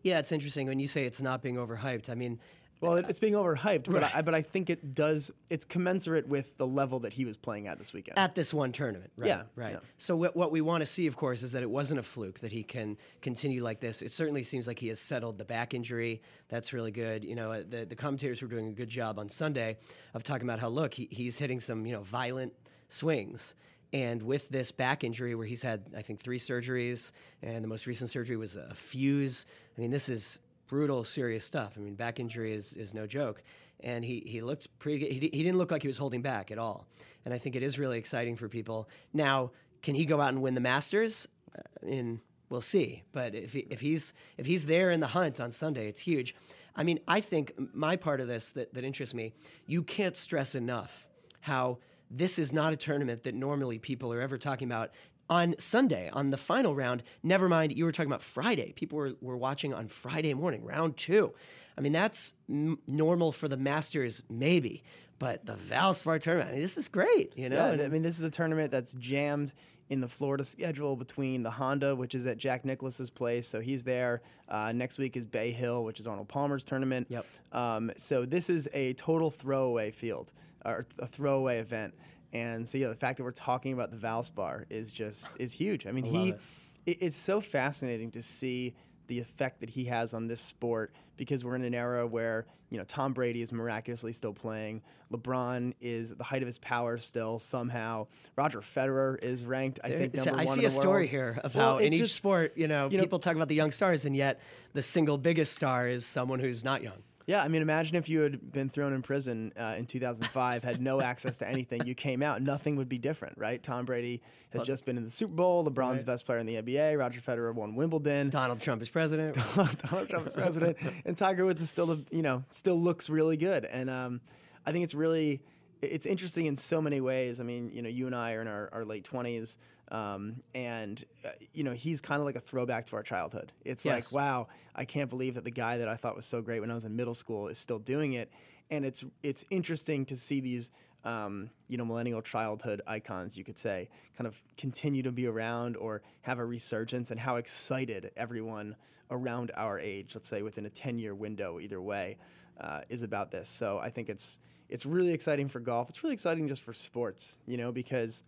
Yeah, 0.02 0.20
it's 0.20 0.32
interesting 0.32 0.68
when 0.68 0.80
you 0.80 0.88
say 0.88 1.06
it's 1.06 1.22
not 1.22 1.42
being 1.42 1.56
overhyped. 1.56 2.10
I 2.10 2.16
mean, 2.16 2.40
Well, 2.86 2.98
it, 2.98 3.06
it's 3.10 3.20
being 3.20 3.34
overhyped, 3.34 3.86
but, 3.86 4.02
Right. 4.02 4.16
I, 4.16 4.22
but 4.22 4.36
I 4.36 4.42
think 4.42 4.70
it 4.70 4.94
does. 4.94 5.32
It's 5.50 5.66
commensurate 5.66 6.28
with 6.28 6.58
the 6.58 6.68
level 6.68 7.00
that 7.02 7.14
he 7.14 7.26
was 7.26 7.38
playing 7.38 7.68
at 7.68 7.78
this 7.78 7.94
weekend. 7.94 8.18
at 8.18 8.36
this 8.36 8.54
one 8.54 8.72
tournament, 8.72 9.12
right? 9.18 9.28
Yeah, 9.28 9.44
right. 9.56 9.74
yeah. 9.74 9.80
So 9.98 10.16
what, 10.16 10.36
what 10.36 10.52
we 10.52 10.62
want 10.62 10.82
to 10.82 10.86
see, 10.86 11.08
of 11.08 11.16
course, 11.16 11.44
is 11.44 11.52
that 11.54 11.64
it 11.64 11.70
wasn't 11.70 12.00
a 12.00 12.04
fluke 12.04 12.40
that 12.40 12.52
he 12.52 12.64
can 12.64 12.98
continue 13.22 13.64
like 13.64 13.80
this. 13.80 14.02
It 14.02 14.12
certainly 14.14 14.44
seems 14.44 14.68
like 14.68 14.80
he 14.80 14.88
has 14.90 15.00
settled 15.00 15.38
the 15.38 15.46
back 15.46 15.74
injury. 15.74 16.22
That's 16.50 16.74
really 16.74 16.92
good. 16.92 17.24
You 17.26 17.36
know, 17.36 17.52
uh, 17.52 17.64
the 17.68 17.86
the 17.86 17.96
commentators 17.96 18.42
were 18.42 18.48
doing 18.48 18.68
a 18.68 18.74
good 18.74 18.90
job 18.90 19.20
on 19.20 19.30
Sunday 19.30 19.78
of 20.14 20.24
talking 20.24 20.48
about 20.48 20.60
how 20.60 20.70
look 20.70 20.94
he, 20.94 21.08
he's 21.12 21.38
hitting 21.38 21.60
some 21.60 21.86
you 21.86 21.94
know 21.94 22.02
violent 22.02 22.54
swings. 22.90 23.56
And 23.94 24.22
with 24.22 24.50
this 24.50 24.72
back 24.72 25.06
injury, 25.06 25.36
where 25.36 25.46
he's 25.48 25.62
had, 25.64 25.86
I 25.96 26.02
think, 26.02 26.20
three 26.20 26.40
surgeries, 26.40 27.12
and 27.42 27.64
the 27.64 27.68
most 27.68 27.88
recent 27.88 28.10
surgery 28.10 28.36
was 28.36 28.58
a 28.58 28.74
fuse. 28.74 29.46
I 29.78 29.82
mean, 29.82 29.90
this 29.92 30.10
is 30.10 30.42
brutal, 30.68 31.04
serious 31.04 31.46
stuff. 31.46 31.74
I 31.78 31.80
mean, 31.80 31.96
back 31.96 32.20
injury 32.20 32.54
is, 32.54 32.74
is 32.74 32.94
no 32.94 33.08
joke. 33.08 33.44
And 33.82 34.04
he, 34.04 34.24
he 34.26 34.42
looked 34.42 34.68
pretty. 34.80 35.08
He, 35.08 35.20
he 35.20 35.44
didn't 35.44 35.58
look 35.58 35.72
like 35.72 35.82
he 35.82 35.88
was 35.88 35.98
holding 35.98 36.22
back 36.22 36.52
at 36.52 36.58
all. 36.58 36.88
And 37.26 37.34
I 37.34 37.38
think 37.38 37.56
it 37.56 37.64
is 37.64 37.78
really 37.78 37.98
exciting 37.98 38.36
for 38.36 38.48
people. 38.48 38.90
Now, 39.14 39.52
can 39.82 39.96
he 39.96 40.06
go 40.06 40.22
out 40.22 40.30
and 40.30 40.42
win 40.42 40.56
the 40.56 40.62
Masters? 40.62 41.28
I 41.56 41.86
mean, 41.86 42.22
we'll 42.50 42.62
see. 42.62 43.04
But 43.12 43.36
if, 43.36 43.54
he, 43.54 43.68
if, 43.70 43.82
he's, 43.82 44.14
if 44.38 44.46
he's 44.46 44.66
there 44.66 44.92
in 44.92 45.00
the 45.00 45.08
hunt 45.08 45.40
on 45.40 45.52
Sunday, 45.52 45.88
it's 45.88 46.02
huge. 46.02 46.36
I 46.76 46.84
mean, 46.84 47.00
I 47.08 47.22
think 47.22 47.54
my 47.74 47.96
part 47.96 48.20
of 48.20 48.28
this 48.28 48.52
that, 48.54 48.74
that 48.74 48.84
interests 48.84 49.16
me, 49.16 49.34
you 49.66 49.84
can't 49.84 50.18
stress 50.18 50.56
enough 50.56 51.08
how 51.42 51.78
this 52.12 52.38
is 52.38 52.54
not 52.54 52.74
a 52.74 52.76
tournament 52.76 53.24
that 53.24 53.34
normally 53.34 53.80
people 53.80 54.12
are 54.14 54.22
ever 54.22 54.38
talking 54.38 54.68
about 54.68 54.92
on 55.30 55.56
Sunday, 55.60 56.10
on 56.14 56.30
the 56.30 56.38
final 56.38 56.76
round. 56.76 57.04
Never 57.24 57.50
mind, 57.50 57.76
you 57.76 57.86
were 57.86 57.92
talking 57.92 58.12
about 58.12 58.22
Friday. 58.22 58.74
People 58.74 58.98
were, 58.98 59.14
were 59.22 59.38
watching 59.38 59.74
on 59.74 59.88
Friday 59.88 60.34
morning, 60.34 60.64
round 60.64 60.98
two. 60.98 61.34
I 61.78 61.82
mean, 61.82 61.92
that's 61.92 62.34
m- 62.50 62.80
normal 62.88 63.32
for 63.32 63.48
the 63.48 63.58
Masters, 63.58 64.24
maybe. 64.30 64.84
But 65.18 65.46
the 65.46 65.56
Valspar 65.56 66.20
tournament, 66.20 66.50
I 66.50 66.54
mean, 66.54 66.62
this 66.62 66.78
is 66.78 66.90
great, 66.90 67.38
you 67.38 67.50
know? 67.50 67.74
Yeah, 67.74 67.84
I 67.86 67.88
mean, 67.88 68.02
this 68.02 68.18
is 68.18 68.26
a 68.26 68.30
tournament 68.30 68.70
that's 68.72 68.94
jammed 68.96 69.54
in 69.90 70.02
the 70.02 70.08
Florida 70.08 70.44
schedule 70.44 70.96
between 70.96 71.44
the 71.44 71.52
Honda, 71.52 71.96
which 71.96 72.16
is 72.16 72.26
at 72.26 72.38
Jack 72.38 72.66
Nicklaus's 72.66 73.10
place, 73.10 73.48
so 73.48 73.62
he's 73.62 73.84
there. 73.84 74.22
Uh, 74.50 74.72
next 74.72 74.98
week 74.98 75.16
is 75.16 75.26
Bay 75.26 75.52
Hill, 75.52 75.84
which 75.84 76.00
is 76.00 76.08
Arnold 76.08 76.28
Palmer's 76.28 76.64
tournament. 76.64 77.08
Yep. 77.10 77.26
Um, 77.52 77.92
so 77.96 78.26
this 78.26 78.50
is 78.50 78.68
a 78.74 78.94
total 78.94 79.30
throwaway 79.30 79.92
field 79.92 80.32
or 80.66 80.86
a 81.00 81.08
throwaway 81.08 81.60
event. 81.60 81.94
And 82.36 82.68
so 82.68 82.78
yeah, 82.78 82.90
the 82.90 82.96
fact 82.96 83.18
that 83.18 83.24
we're 83.24 83.32
talking 83.32 83.72
about 83.72 83.92
the 83.92 83.98
Valspar 83.98 84.66
is 84.70 84.92
just 84.92 85.30
is 85.40 85.54
huge. 85.54 85.88
I 85.88 85.92
mean, 85.92 86.04
he 86.04 86.30
it. 86.30 86.40
it, 86.86 86.98
it's 87.02 87.16
so 87.16 87.40
fascinating 87.40 88.12
to 88.12 88.22
see 88.22 88.76
the 89.08 89.20
effect 89.20 89.62
that 89.62 89.70
he 89.70 89.86
has 89.86 90.14
on 90.14 90.28
this 90.28 90.42
sport 90.42 90.94
because 91.16 91.46
we're 91.46 91.56
in 91.56 91.64
an 91.64 91.74
era 91.74 92.06
where 92.06 92.46
you 92.70 92.78
know 92.78 92.84
Tom 92.84 93.14
Brady 93.14 93.42
is 93.42 93.54
miraculously 93.54 94.12
still 94.12 94.34
playing, 94.34 94.82
LeBron 95.14 95.76
is 95.80 96.12
at 96.12 96.18
the 96.18 96.26
height 96.26 96.42
of 96.42 96.48
his 96.48 96.60
power 96.60 96.98
still 96.98 97.40
somehow, 97.40 98.08
Roger 98.36 98.60
Federer 98.60 99.24
is 99.24 99.46
ranked 99.46 99.80
I 99.84 99.90
think 99.90 100.14
number 100.16 100.34
I 100.34 100.44
one 100.44 100.56
see 100.58 100.62
in 100.62 100.66
a 100.66 100.70
story 100.72 101.08
here 101.08 101.40
of 101.42 101.56
Well, 101.56 101.74
how 101.76 101.78
in 101.78 101.94
each 101.94 102.00
just- 102.00 102.16
sport, 102.16 102.54
you 102.58 102.68
know, 102.68 102.90
you 102.90 102.98
know- 102.98 103.04
people 103.04 103.20
talk 103.20 103.36
about 103.36 103.48
the 103.48 103.56
young 103.56 103.72
stars, 103.72 104.04
and 104.04 104.14
yet 104.16 104.42
the 104.74 104.82
single 104.82 105.18
biggest 105.18 105.54
star 105.54 105.88
is 105.88 106.06
someone 106.06 106.40
who's 106.40 106.66
not 106.66 106.82
young. 106.84 107.02
Yeah, 107.28 107.42
I 107.44 107.48
mean, 107.48 107.64
imagine 107.64 107.96
if 107.96 108.08
you 108.08 108.20
had 108.22 108.52
been 108.52 108.70
thrown 108.70 108.94
in 108.94 109.02
prison 109.02 109.52
uh, 109.60 109.74
in 109.78 109.86
2005, 109.86 110.64
had 110.64 110.80
no 110.80 111.02
access 111.02 111.40
to 111.40 111.48
anything, 111.48 111.86
you 111.88 111.96
came 111.96 112.22
out, 112.22 112.42
nothing 112.44 112.76
would 112.76 112.88
be 112.88 113.00
different, 113.00 113.36
right? 113.38 113.62
Tom 113.64 113.84
Brady 113.86 114.22
has 114.52 114.62
just 114.62 114.86
been 114.86 114.96
in 114.96 115.04
the 115.04 115.10
Super 115.10 115.34
Bowl, 115.34 115.66
LeBron's 115.66 115.98
Right. 115.98 116.06
best 116.06 116.26
player 116.28 116.38
in 116.38 116.46
the 116.46 116.56
NBA, 116.58 117.00
Roger 117.00 117.22
Federer 117.22 117.52
won 117.54 117.74
Wimbledon. 117.76 118.30
Donald 118.30 118.62
Trump 118.62 118.82
is 118.84 118.90
president. 118.90 119.36
Donald 119.56 120.08
Trump 120.08 120.28
is 120.28 120.34
president, 120.34 120.78
and 121.04 121.18
Tiger 121.18 121.46
Woods 121.46 121.62
is 121.62 121.70
still, 121.72 122.00
you 122.12 122.22
know, 122.22 122.44
still 122.52 122.80
looks 122.80 123.10
really 123.10 123.38
good. 123.38 123.66
And 123.66 123.90
um, 123.90 124.22
I 124.64 124.72
think 124.72 124.84
it's 124.84 124.94
really, 124.94 125.42
it's 125.82 126.06
interesting 126.06 126.46
in 126.46 126.56
so 126.56 126.80
many 126.80 127.02
ways. 127.02 127.40
I 127.40 127.44
mean, 127.44 127.72
you 127.74 127.82
know, 127.82 127.90
you 127.90 128.06
and 128.06 128.16
I 128.16 128.34
are 128.34 128.42
in 128.42 128.48
our, 128.48 128.70
our 128.72 128.86
late 128.86 129.04
twenties, 129.04 129.58
um, 129.92 130.38
and 130.54 131.04
uh, 131.24 131.30
you 131.54 131.64
know, 131.64 131.74
he's 131.74 132.02
kind 132.02 132.20
of 132.20 132.26
like 132.26 132.36
a 132.36 132.40
throwback 132.40 132.86
to 132.88 132.96
our 132.96 133.04
childhood. 133.04 133.52
It's 133.64 133.86
Yes. 133.86 134.12
like, 134.12 134.20
wow, 134.22 134.48
I 134.76 134.86
can't 134.86 135.10
believe 135.10 135.36
that 135.36 135.44
the 135.44 135.52
guy 135.52 135.78
that 135.78 135.88
I 135.88 135.96
thought 135.96 136.16
was 136.16 136.26
so 136.26 136.42
great 136.42 136.60
when 136.60 136.72
I 136.72 136.74
was 136.74 136.86
in 136.86 136.96
middle 136.96 137.14
school 137.14 137.48
is 137.48 137.58
still 137.58 137.80
doing 137.80 138.14
it. 138.14 138.32
And 138.72 138.84
it's 138.86 139.04
it's 139.24 139.46
interesting 139.50 140.06
to 140.06 140.16
see 140.16 140.40
these. 140.40 140.72
Um, 141.04 141.52
you 141.68 141.78
know, 141.78 141.86
millennial 141.86 142.24
childhood 142.24 142.82
icons, 142.88 143.38
you 143.38 143.44
could 143.44 143.60
say, 143.60 143.90
kind 144.18 144.26
of 144.26 144.42
continue 144.58 145.04
to 145.04 145.12
be 145.12 145.28
around 145.28 145.78
or 145.78 146.02
have 146.24 146.40
a 146.40 146.46
resurgence, 146.46 147.12
and 147.12 147.20
how 147.20 147.36
excited 147.36 148.10
everyone 148.18 148.76
around 149.12 149.52
our 149.56 149.80
age, 149.80 150.16
let's 150.16 150.28
say 150.28 150.42
within 150.42 150.66
a 150.66 150.70
10 150.72 150.98
year 150.98 151.14
window, 151.14 151.60
either 151.60 151.80
way, 151.80 152.18
uh, 152.60 152.82
is 152.90 153.04
about 153.04 153.30
this. 153.30 153.50
So 153.50 153.78
I 153.78 153.92
think 153.92 154.10
it's 154.10 154.40
it's 154.68 154.84
really 154.84 155.12
exciting 155.14 155.48
for 155.48 155.60
golf. 155.60 155.92
It's 155.92 156.04
really 156.04 156.16
exciting 156.16 156.48
just 156.48 156.64
for 156.64 156.74
sports, 156.74 157.38
you 157.46 157.58
know, 157.58 157.72
because 157.72 158.24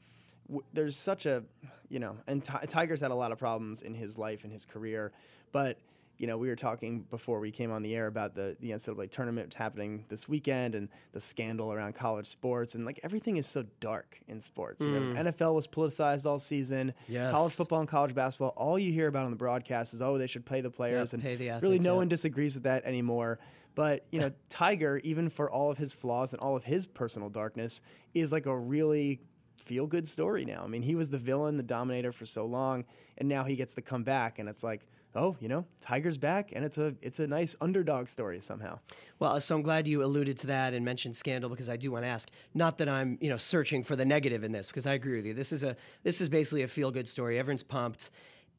w- 0.47 0.63
there's 0.73 0.95
such 0.95 1.25
a, 1.25 1.43
you 1.89 1.99
know, 1.99 2.17
and 2.27 2.43
Ti- 2.43 2.67
Tiger's 2.67 3.01
had 3.01 3.11
a 3.11 3.15
lot 3.15 3.31
of 3.31 3.37
problems 3.37 3.81
in 3.81 3.93
his 3.93 4.17
life 4.17 4.43
and 4.43 4.51
his 4.51 4.65
career, 4.65 5.11
but 5.51 5.77
you 6.17 6.25
know, 6.25 6.37
we 6.37 6.47
were 6.47 6.55
talking 6.55 7.01
before 7.11 7.39
we 7.39 7.51
came 7.51 7.71
on 7.71 7.83
the 7.83 7.95
air 7.95 8.07
about 8.07 8.33
the 8.33 8.57
the 8.59 8.71
NCAA 8.71 9.09
tournament 9.11 9.53
happening 9.53 10.05
this 10.09 10.27
weekend 10.27 10.75
and 10.75 10.89
the 11.11 11.19
scandal 11.19 11.71
around 11.71 11.93
college 11.93 12.27
sports 12.27 12.75
and 12.75 12.85
like 12.85 12.99
everything 13.03 13.37
is 13.37 13.45
so 13.45 13.63
dark 13.79 14.19
in 14.27 14.41
sports. 14.41 14.83
You 14.83 14.91
know, 14.91 15.13
mm. 15.13 15.31
NFL 15.31 15.53
was 15.53 15.67
politicized 15.67 16.25
all 16.25 16.39
season. 16.39 16.93
Yes. 17.07 17.31
College 17.31 17.53
football 17.53 17.79
and 17.81 17.87
college 17.87 18.15
basketball, 18.15 18.53
all 18.57 18.79
you 18.79 18.91
hear 18.91 19.07
about 19.07 19.25
on 19.25 19.31
the 19.31 19.37
broadcast 19.37 19.93
is 19.93 20.01
oh 20.01 20.17
they 20.17 20.27
should 20.27 20.45
pay 20.45 20.61
the 20.61 20.71
players 20.71 21.13
and 21.13 21.21
pay 21.21 21.35
the 21.35 21.51
really 21.61 21.79
no 21.79 21.93
yeah. 21.93 21.97
one 21.97 22.07
disagrees 22.07 22.55
with 22.55 22.63
that 22.63 22.83
anymore. 22.85 23.39
But 23.75 24.05
you 24.11 24.19
know, 24.19 24.31
Tiger, 24.49 24.99
even 25.03 25.29
for 25.29 25.51
all 25.51 25.69
of 25.69 25.77
his 25.77 25.93
flaws 25.93 26.33
and 26.33 26.41
all 26.41 26.55
of 26.55 26.63
his 26.63 26.87
personal 26.87 27.29
darkness, 27.29 27.81
is 28.15 28.31
like 28.31 28.47
a 28.47 28.57
really 28.57 29.21
feel 29.67 29.85
good 29.85 30.07
story 30.07 30.45
now. 30.45 30.63
I 30.63 30.67
mean, 30.67 30.81
he 30.81 30.95
was 30.95 31.09
the 31.09 31.17
villain, 31.17 31.57
the 31.57 31.63
dominator 31.63 32.11
for 32.11 32.25
so 32.25 32.45
long, 32.45 32.85
and 33.17 33.27
now 33.27 33.43
he 33.43 33.55
gets 33.55 33.75
to 33.75 33.81
come 33.81 34.03
back, 34.03 34.39
and 34.39 34.47
it's 34.47 34.63
like, 34.63 34.87
oh, 35.13 35.35
you 35.41 35.49
know, 35.49 35.65
Tiger's 35.81 36.17
back, 36.17 36.51
and 36.53 36.63
it's 36.63 36.77
a 36.77 36.95
it's 37.01 37.19
a 37.19 37.27
nice 37.27 37.55
underdog 37.59 38.07
story 38.07 38.39
somehow. 38.39 38.79
Well, 39.19 39.39
so 39.41 39.55
I'm 39.55 39.61
glad 39.63 39.87
you 39.87 40.03
alluded 40.03 40.37
to 40.37 40.47
that 40.47 40.73
and 40.73 40.85
mentioned 40.85 41.15
scandal 41.15 41.49
because 41.49 41.69
I 41.69 41.75
do 41.75 41.91
want 41.91 42.05
to 42.05 42.09
ask. 42.09 42.29
Not 42.53 42.77
that 42.77 42.87
I'm, 42.87 43.17
you 43.19 43.29
know, 43.29 43.37
searching 43.37 43.83
for 43.83 43.95
the 43.95 44.05
negative 44.05 44.43
in 44.43 44.51
this 44.51 44.67
because 44.67 44.87
I 44.87 44.93
agree 44.93 45.17
with 45.17 45.25
you. 45.25 45.33
This 45.33 45.51
is 45.51 45.63
a 45.63 45.75
this 46.03 46.21
is 46.21 46.29
basically 46.29 46.63
a 46.63 46.67
feel 46.67 46.91
good 46.91 47.07
story. 47.07 47.37
Everyone's 47.37 47.63
pumped, 47.63 48.11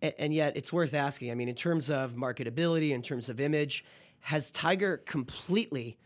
and, 0.03 0.13
and 0.19 0.35
yet 0.35 0.57
it's 0.57 0.73
worth 0.73 0.93
asking. 0.93 1.31
I 1.31 1.35
mean, 1.35 1.49
in 1.49 1.55
terms 1.55 1.89
of 1.91 2.15
marketability, 2.15 2.91
in 2.91 3.03
terms 3.03 3.29
of 3.29 3.41
image, 3.41 3.85
has 4.21 4.51
Tiger 4.51 4.99
completely 4.99 5.97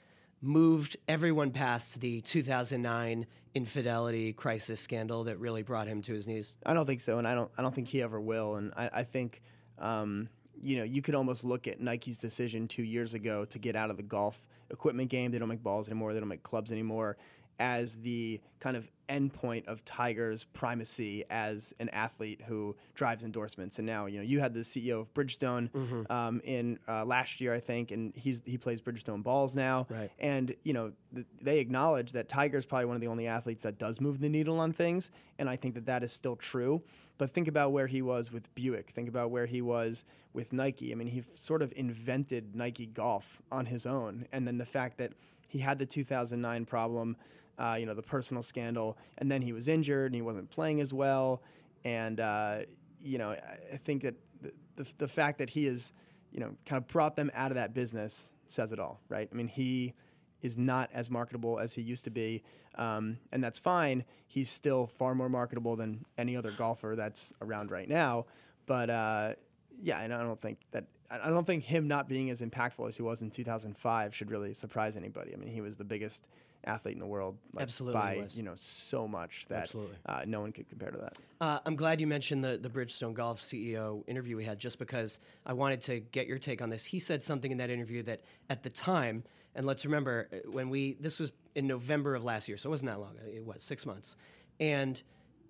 moved 0.42 0.96
everyone 1.08 1.52
past 1.52 2.00
the 2.00 2.20
2009 2.20 3.26
infidelity 3.54 4.32
crisis 4.32 4.80
scandal 4.80 5.24
that 5.24 5.38
really 5.38 5.62
brought 5.62 5.86
him 5.86 6.02
to 6.02 6.12
his 6.12 6.26
knees? 6.26 6.56
I 6.66 6.74
don't 6.74 6.84
think 6.84 7.00
so, 7.00 7.18
and 7.18 7.26
I 7.26 7.34
don't 7.34 7.50
I 7.56 7.62
don't 7.62 7.74
think 7.74 7.88
he 7.88 8.02
ever 8.02 8.20
will. 8.20 8.56
And 8.56 8.72
I, 8.76 8.90
I 8.92 9.02
think 9.04 9.40
um, 9.78 10.28
you 10.60 10.76
know 10.76 10.84
you 10.84 11.00
could 11.00 11.14
almost 11.14 11.44
look 11.44 11.68
at 11.68 11.80
Nike's 11.80 12.18
decision 12.18 12.68
two 12.68 12.82
years 12.82 13.14
ago 13.14 13.44
to 13.46 13.58
get 13.58 13.76
out 13.76 13.90
of 13.90 13.96
the 13.96 14.02
golf 14.02 14.46
equipment 14.70 15.10
game. 15.10 15.30
They 15.30 15.38
don't 15.38 15.48
make 15.48 15.62
balls 15.62 15.88
anymore. 15.88 16.12
They 16.12 16.20
don't 16.20 16.28
make 16.28 16.42
clubs 16.42 16.72
anymore. 16.72 17.16
As 17.58 17.98
the 17.98 18.40
kind 18.60 18.76
of 18.76 18.90
endpoint 19.08 19.66
of 19.66 19.84
Tiger's 19.84 20.44
primacy 20.44 21.24
as 21.30 21.74
an 21.78 21.88
athlete 21.90 22.40
who 22.46 22.74
drives 22.94 23.22
endorsements, 23.22 23.78
and 23.78 23.86
now 23.86 24.06
you 24.06 24.18
know 24.18 24.24
you 24.24 24.40
had 24.40 24.52
the 24.54 24.60
CEO 24.60 25.00
of 25.00 25.12
Bridgestone 25.14 25.68
um, 26.10 26.40
in 26.44 26.78
uh, 26.88 27.04
last 27.04 27.40
year, 27.40 27.54
I 27.54 27.60
think, 27.60 27.90
and 27.92 28.12
he's 28.16 28.42
he 28.44 28.58
plays 28.58 28.80
Bridgestone 28.80 29.22
balls 29.22 29.54
now, 29.54 29.86
Right. 29.90 30.10
and 30.18 30.54
you 30.64 30.72
know 30.72 30.92
th- 31.14 31.26
they 31.40 31.58
acknowledge 31.60 32.12
that 32.12 32.28
Tiger's 32.28 32.66
probably 32.66 32.86
one 32.86 32.96
of 32.96 33.00
the 33.02 33.06
only 33.08 33.26
athletes 33.28 33.62
that 33.64 33.78
does 33.78 34.00
move 34.00 34.18
the 34.18 34.28
needle 34.28 34.58
on 34.58 34.72
things, 34.72 35.10
and 35.38 35.48
I 35.48 35.54
think 35.56 35.74
that 35.74 35.86
that 35.86 36.02
is 36.02 36.12
still 36.12 36.34
true. 36.36 36.82
But 37.18 37.30
think 37.30 37.46
about 37.46 37.70
where 37.72 37.86
he 37.86 38.02
was 38.02 38.32
with 38.32 38.52
Buick. 38.56 38.90
Think 38.90 39.08
about 39.08 39.30
where 39.30 39.46
he 39.46 39.60
was 39.62 40.04
with 40.32 40.52
Nike. 40.52 40.90
I 40.90 40.94
mean, 40.96 41.08
he 41.08 41.22
sort 41.36 41.62
of 41.62 41.72
invented 41.76 42.56
Nike 42.56 42.86
golf 42.86 43.40
on 43.52 43.66
his 43.66 43.86
own. 43.86 44.26
And 44.32 44.48
then 44.48 44.58
the 44.58 44.64
fact 44.66 44.96
that 44.98 45.12
he 45.46 45.58
had 45.60 45.78
the 45.78 45.86
2009 45.86 46.64
problem, 46.64 47.16
uh, 47.62 47.76
you 47.78 47.86
know, 47.86 47.94
the 47.94 48.02
personal 48.02 48.42
scandal, 48.42 48.98
and 49.18 49.30
then 49.30 49.40
he 49.40 49.52
was 49.52 49.68
injured 49.68 50.06
and 50.06 50.14
he 50.16 50.22
wasn't 50.22 50.50
playing 50.50 50.80
as 50.80 50.92
well. 50.92 51.42
And, 51.84 52.18
uh, 52.18 52.60
you 53.00 53.18
know, 53.18 53.30
I, 53.30 53.76
think 53.76 54.02
that 54.02 54.14
the, 54.40 54.52
the, 54.76 54.86
the 54.98 55.08
fact 55.08 55.38
that 55.38 55.50
he 55.50 55.66
is, 55.66 55.92
you 56.32 56.40
know, 56.40 56.56
kind 56.66 56.82
of 56.82 56.88
brought 56.88 57.14
them 57.14 57.30
out 57.34 57.50
of 57.50 57.54
that 57.54 57.72
business 57.72 58.32
says 58.48 58.72
it 58.72 58.80
all, 58.80 59.00
right? 59.08 59.28
I 59.30 59.34
mean, 59.34 59.48
he 59.48 59.94
is 60.42 60.58
not 60.58 60.90
as 60.92 61.10
marketable 61.10 61.58
as 61.58 61.74
he 61.74 61.82
used 61.82 62.04
to 62.04 62.10
be, 62.10 62.42
um, 62.74 63.18
and 63.30 63.42
that's 63.42 63.58
fine. 63.58 64.04
He's 64.26 64.50
still 64.50 64.86
far 64.86 65.14
more 65.14 65.28
marketable 65.28 65.76
than 65.76 66.04
any 66.18 66.36
other 66.36 66.50
golfer 66.50 66.94
that's 66.96 67.32
around 67.40 67.70
right 67.70 67.88
now. 67.88 68.26
But 68.66 68.90
uh, 68.90 69.34
yeah, 69.80 70.00
and 70.00 70.12
I 70.12 70.22
don't 70.22 70.40
think 70.40 70.58
that 70.72 70.84
I 71.10 71.28
don't 71.28 71.46
think 71.46 71.64
him 71.64 71.88
not 71.88 72.08
being 72.08 72.30
as 72.30 72.40
impactful 72.40 72.88
as 72.88 72.96
he 72.96 73.02
was 73.02 73.20
in 73.20 73.30
2005 73.30 74.14
should 74.14 74.30
really 74.30 74.54
surprise 74.54 74.96
anybody. 74.96 75.32
I 75.34 75.36
mean, 75.36 75.50
he 75.50 75.60
was 75.60 75.76
the 75.76 75.84
biggest 75.84 76.26
athlete 76.64 76.94
in 76.94 77.00
the 77.00 77.06
world, 77.06 77.36
like, 77.52 77.64
Absolutely 77.64 78.00
by 78.00 78.16
was. 78.18 78.36
you 78.36 78.42
know 78.42 78.54
so 78.54 79.08
much 79.08 79.46
that 79.48 79.74
uh, 80.06 80.22
no 80.26 80.40
one 80.40 80.52
could 80.52 80.68
compare 80.68 80.90
to 80.90 80.98
that. 80.98 81.16
Uh, 81.40 81.58
I'm 81.66 81.76
glad 81.76 82.00
you 82.00 82.06
mentioned 82.06 82.44
the, 82.44 82.58
the 82.58 82.68
Bridgestone 82.68 83.14
Golf 83.14 83.40
CEO 83.40 84.02
interview 84.06 84.36
we 84.36 84.44
had 84.44 84.58
just 84.58 84.78
because 84.78 85.20
I 85.44 85.52
wanted 85.52 85.80
to 85.82 86.00
get 86.00 86.26
your 86.26 86.38
take 86.38 86.62
on 86.62 86.70
this. 86.70 86.84
He 86.84 86.98
said 86.98 87.22
something 87.22 87.50
in 87.50 87.58
that 87.58 87.70
interview 87.70 88.02
that 88.04 88.22
at 88.48 88.62
the 88.62 88.70
time, 88.70 89.24
and 89.54 89.66
let's 89.66 89.84
remember 89.84 90.28
uh, 90.32 90.36
when 90.50 90.70
we, 90.70 90.96
this 91.00 91.18
was 91.18 91.32
in 91.54 91.66
November 91.66 92.14
of 92.14 92.24
last 92.24 92.48
year, 92.48 92.56
so 92.56 92.68
it 92.68 92.70
wasn't 92.70 92.90
that 92.90 93.00
long, 93.00 93.16
it 93.26 93.44
was 93.44 93.62
six 93.62 93.84
months. 93.84 94.16
And 94.60 95.02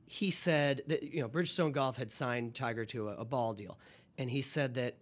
he 0.06 0.30
said 0.30 0.82
that, 0.86 1.02
you 1.02 1.20
know, 1.20 1.28
Bridgestone 1.28 1.72
Golf 1.72 1.96
had 1.96 2.10
signed 2.10 2.54
Tiger 2.54 2.84
to 2.86 3.08
a, 3.08 3.16
a 3.16 3.24
ball 3.24 3.54
deal. 3.54 3.78
And 4.18 4.30
he 4.30 4.42
said 4.42 4.74
that 4.74 4.96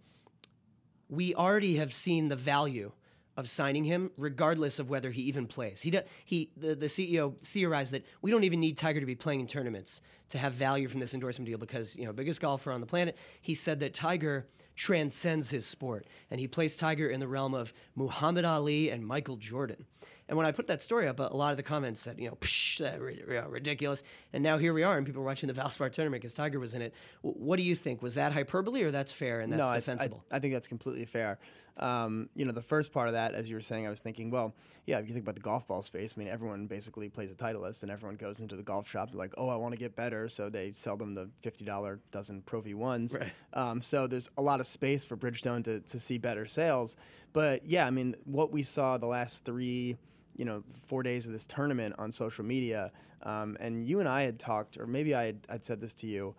we 1.09 1.35
already 1.35 1.75
have 1.75 1.93
seen 1.93 2.29
the 2.29 2.35
value 2.35 2.91
of 3.37 3.47
signing 3.49 3.83
him, 3.83 4.11
regardless 4.17 4.79
of 4.79 4.89
whether 4.89 5.11
he 5.11 5.21
even 5.23 5.47
plays. 5.47 5.81
He, 5.81 5.91
do, 5.91 6.01
he 6.25 6.49
the, 6.57 6.75
the 6.75 6.87
CEO 6.87 7.35
theorized 7.43 7.93
that 7.93 8.05
we 8.21 8.31
don't 8.31 8.43
even 8.43 8.59
need 8.59 8.77
Tiger 8.77 8.99
to 8.99 9.05
be 9.05 9.15
playing 9.15 9.39
in 9.39 9.47
tournaments 9.47 10.01
to 10.29 10.37
have 10.37 10.53
value 10.53 10.87
from 10.87 10.99
this 10.99 11.13
endorsement 11.13 11.47
deal 11.47 11.57
because 11.57 11.95
you 11.95 12.05
know 12.05 12.13
biggest 12.13 12.41
golfer 12.41 12.71
on 12.71 12.81
the 12.81 12.87
planet. 12.87 13.17
He 13.41 13.53
said 13.53 13.79
that 13.79 13.93
Tiger 13.93 14.47
transcends 14.75 15.49
his 15.49 15.65
sport, 15.65 16.07
and 16.29 16.39
he 16.39 16.47
placed 16.47 16.79
Tiger 16.79 17.09
in 17.09 17.19
the 17.19 17.27
realm 17.27 17.53
of 17.53 17.73
Muhammad 17.95 18.45
Ali 18.45 18.89
and 18.89 19.05
Michael 19.05 19.35
Jordan. 19.37 19.85
And 20.27 20.37
when 20.37 20.45
I 20.45 20.53
put 20.53 20.67
that 20.67 20.81
story 20.81 21.09
up, 21.09 21.19
a 21.19 21.23
lot 21.23 21.51
of 21.51 21.57
the 21.57 21.63
comments 21.63 21.99
said, 21.99 22.17
you 22.17 22.29
know, 22.29 22.37
Psh, 22.39 22.77
that 22.77 23.01
ri- 23.01 23.21
you 23.27 23.33
know, 23.33 23.47
ridiculous. 23.49 24.01
And 24.31 24.41
now 24.41 24.57
here 24.57 24.73
we 24.73 24.81
are, 24.81 24.95
and 24.97 25.05
people 25.05 25.21
are 25.21 25.25
watching 25.25 25.47
the 25.47 25.53
Valspar 25.61 25.91
tournament 25.91 26.21
because 26.21 26.33
Tiger 26.33 26.57
was 26.59 26.73
in 26.73 26.81
it. 26.81 26.93
W- 27.21 27.37
what 27.37 27.57
do 27.57 27.63
you 27.63 27.75
think? 27.75 28.01
Was 28.01 28.15
that 28.15 28.31
hyperbole, 28.31 28.81
or 28.81 28.91
that's 28.91 29.11
fair 29.11 29.41
and 29.41 29.51
that's 29.51 29.61
no, 29.61 29.67
I- 29.67 29.75
defensible? 29.75 30.23
I, 30.31 30.37
I 30.37 30.39
think 30.39 30.53
that's 30.53 30.67
completely 30.67 31.05
fair. 31.05 31.37
Um, 31.77 32.29
you 32.35 32.45
know, 32.45 32.51
the 32.51 32.61
first 32.61 32.91
part 32.91 33.07
of 33.07 33.13
that, 33.13 33.33
as 33.33 33.49
you 33.49 33.55
were 33.55 33.61
saying, 33.61 33.87
I 33.87 33.89
was 33.89 33.99
thinking, 33.99 34.29
well, 34.29 34.53
yeah, 34.85 34.99
if 34.99 35.07
you 35.07 35.13
think 35.13 35.23
about 35.23 35.35
the 35.35 35.41
golf 35.41 35.67
ball 35.67 35.81
space, 35.81 36.15
I 36.15 36.19
mean, 36.19 36.27
everyone 36.27 36.67
basically 36.67 37.09
plays 37.09 37.31
a 37.31 37.35
Titleist, 37.35 37.81
and 37.81 37.91
everyone 37.91 38.17
goes 38.17 38.39
into 38.39 38.55
the 38.55 38.63
golf 38.63 38.89
shop 38.89 39.09
like, 39.13 39.33
oh, 39.37 39.49
I 39.49 39.55
want 39.55 39.73
to 39.73 39.79
get 39.79 39.95
better, 39.95 40.27
so 40.27 40.49
they 40.49 40.71
sell 40.73 40.97
them 40.97 41.15
the 41.15 41.29
fifty 41.41 41.65
dollar 41.65 41.99
dozen 42.11 42.41
Pro 42.41 42.61
V 42.61 42.73
ones. 42.73 43.17
Right. 43.19 43.31
Um, 43.53 43.81
so 43.81 44.07
there's 44.07 44.29
a 44.37 44.41
lot 44.41 44.59
of 44.59 44.67
space 44.67 45.05
for 45.05 45.17
Bridgestone 45.17 45.63
to 45.65 45.79
to 45.81 45.99
see 45.99 46.17
better 46.17 46.45
sales. 46.45 46.95
But 47.33 47.65
yeah, 47.65 47.85
I 47.85 47.89
mean, 47.89 48.15
what 48.25 48.51
we 48.51 48.63
saw 48.63 48.97
the 48.97 49.07
last 49.07 49.45
three 49.45 49.97
you 50.35 50.45
know 50.45 50.63
four 50.87 51.03
days 51.03 51.27
of 51.27 51.33
this 51.33 51.45
tournament 51.45 51.95
on 51.97 52.11
social 52.11 52.43
media 52.43 52.91
um, 53.23 53.57
and 53.59 53.85
you 53.85 53.99
and 53.99 54.07
i 54.07 54.23
had 54.23 54.39
talked 54.39 54.77
or 54.77 54.87
maybe 54.87 55.13
i 55.13 55.25
had 55.25 55.39
I'd 55.49 55.65
said 55.65 55.79
this 55.81 55.93
to 55.95 56.07
you 56.07 56.35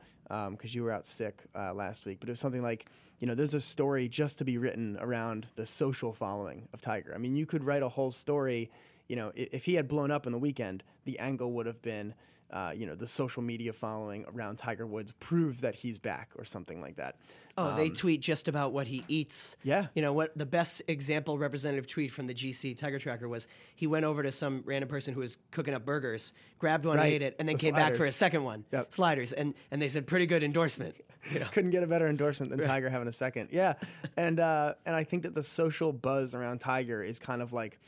because 0.50 0.74
you 0.74 0.82
were 0.82 0.90
out 0.90 1.04
sick 1.04 1.42
uh, 1.54 1.74
last 1.74 2.06
week 2.06 2.18
but 2.20 2.28
it 2.28 2.32
was 2.32 2.40
something 2.40 2.62
like 2.62 2.86
you 3.22 3.28
know 3.28 3.36
there's 3.36 3.54
a 3.54 3.60
story 3.60 4.08
just 4.08 4.38
to 4.38 4.44
be 4.44 4.58
written 4.58 4.98
around 5.00 5.46
the 5.54 5.64
social 5.64 6.12
following 6.12 6.66
of 6.74 6.82
tiger. 6.82 7.12
I 7.14 7.18
mean 7.18 7.36
you 7.36 7.46
could 7.46 7.62
write 7.62 7.84
a 7.84 7.88
whole 7.88 8.10
story 8.10 8.68
you 9.06 9.14
know 9.14 9.30
if 9.36 9.64
he 9.64 9.74
had 9.74 9.86
blown 9.86 10.10
up 10.10 10.26
in 10.26 10.32
the 10.32 10.38
weekend 10.38 10.82
the 11.04 11.20
angle 11.20 11.52
would 11.52 11.66
have 11.66 11.80
been 11.82 12.14
uh, 12.52 12.72
you 12.74 12.86
know 12.86 12.94
the 12.94 13.06
social 13.06 13.42
media 13.42 13.72
following 13.72 14.24
around 14.34 14.56
tiger 14.56 14.86
woods 14.86 15.12
proves 15.20 15.60
that 15.62 15.74
he's 15.74 15.98
back 15.98 16.30
or 16.36 16.44
something 16.44 16.80
like 16.80 16.96
that 16.96 17.16
Oh, 17.58 17.76
they 17.76 17.90
tweet 17.90 18.22
just 18.22 18.48
about 18.48 18.72
what 18.72 18.86
he 18.86 19.04
eats. 19.08 19.56
Um, 19.56 19.68
Yeah. 19.68 19.86
You 19.94 20.00
know, 20.00 20.14
what 20.14 20.32
the 20.38 20.46
best 20.46 20.80
example 20.88 21.36
representative 21.36 21.86
tweet 21.86 22.10
from 22.10 22.26
the 22.26 22.32
GC 22.32 22.74
Tiger 22.78 22.98
Tracker 22.98 23.28
was 23.28 23.46
he 23.76 23.86
went 23.86 24.06
over 24.06 24.22
to 24.22 24.32
some 24.32 24.62
random 24.64 24.88
person 24.88 25.12
who 25.12 25.20
was 25.20 25.36
cooking 25.50 25.74
up 25.74 25.84
burgers, 25.84 26.32
grabbed 26.58 26.86
one, 26.86 26.96
Right. 26.96 27.12
ate 27.12 27.20
it, 27.20 27.36
and 27.38 27.46
then 27.46 27.56
The 27.56 27.62
came 27.66 27.74
back 27.74 27.94
for 27.94 28.06
a 28.06 28.12
second 28.12 28.42
one. 28.44 28.64
Yep. 28.72 28.94
Sliders. 28.94 29.32
And 29.34 29.52
and 29.70 29.82
they 29.82 29.90
said 29.90 30.06
pretty 30.06 30.24
good 30.24 30.42
endorsement. 30.42 30.96
You 31.30 31.40
know. 31.40 31.46
couldn't 31.52 31.72
get 31.72 31.82
a 31.82 31.86
better 31.86 32.08
endorsement 32.08 32.50
than 32.52 32.60
Tiger 32.66 32.88
having 32.88 33.06
a 33.06 33.12
second. 33.12 33.50
Yeah, 33.52 33.74
and 34.16 34.40
uh, 34.40 34.74
and 34.86 34.96
I 34.96 35.04
think 35.04 35.24
that 35.24 35.34
the 35.34 35.42
social 35.42 35.92
buzz 35.92 36.34
around 36.34 36.60
Tiger 36.60 37.02
is 37.02 37.18
kind 37.18 37.42
of 37.42 37.52
like 37.52 37.78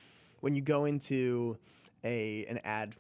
when 0.41 0.55
you 0.55 0.61
go 0.61 0.85
into 0.85 1.57
a 2.05 2.45
an 2.51 2.59
ad 2.65 2.95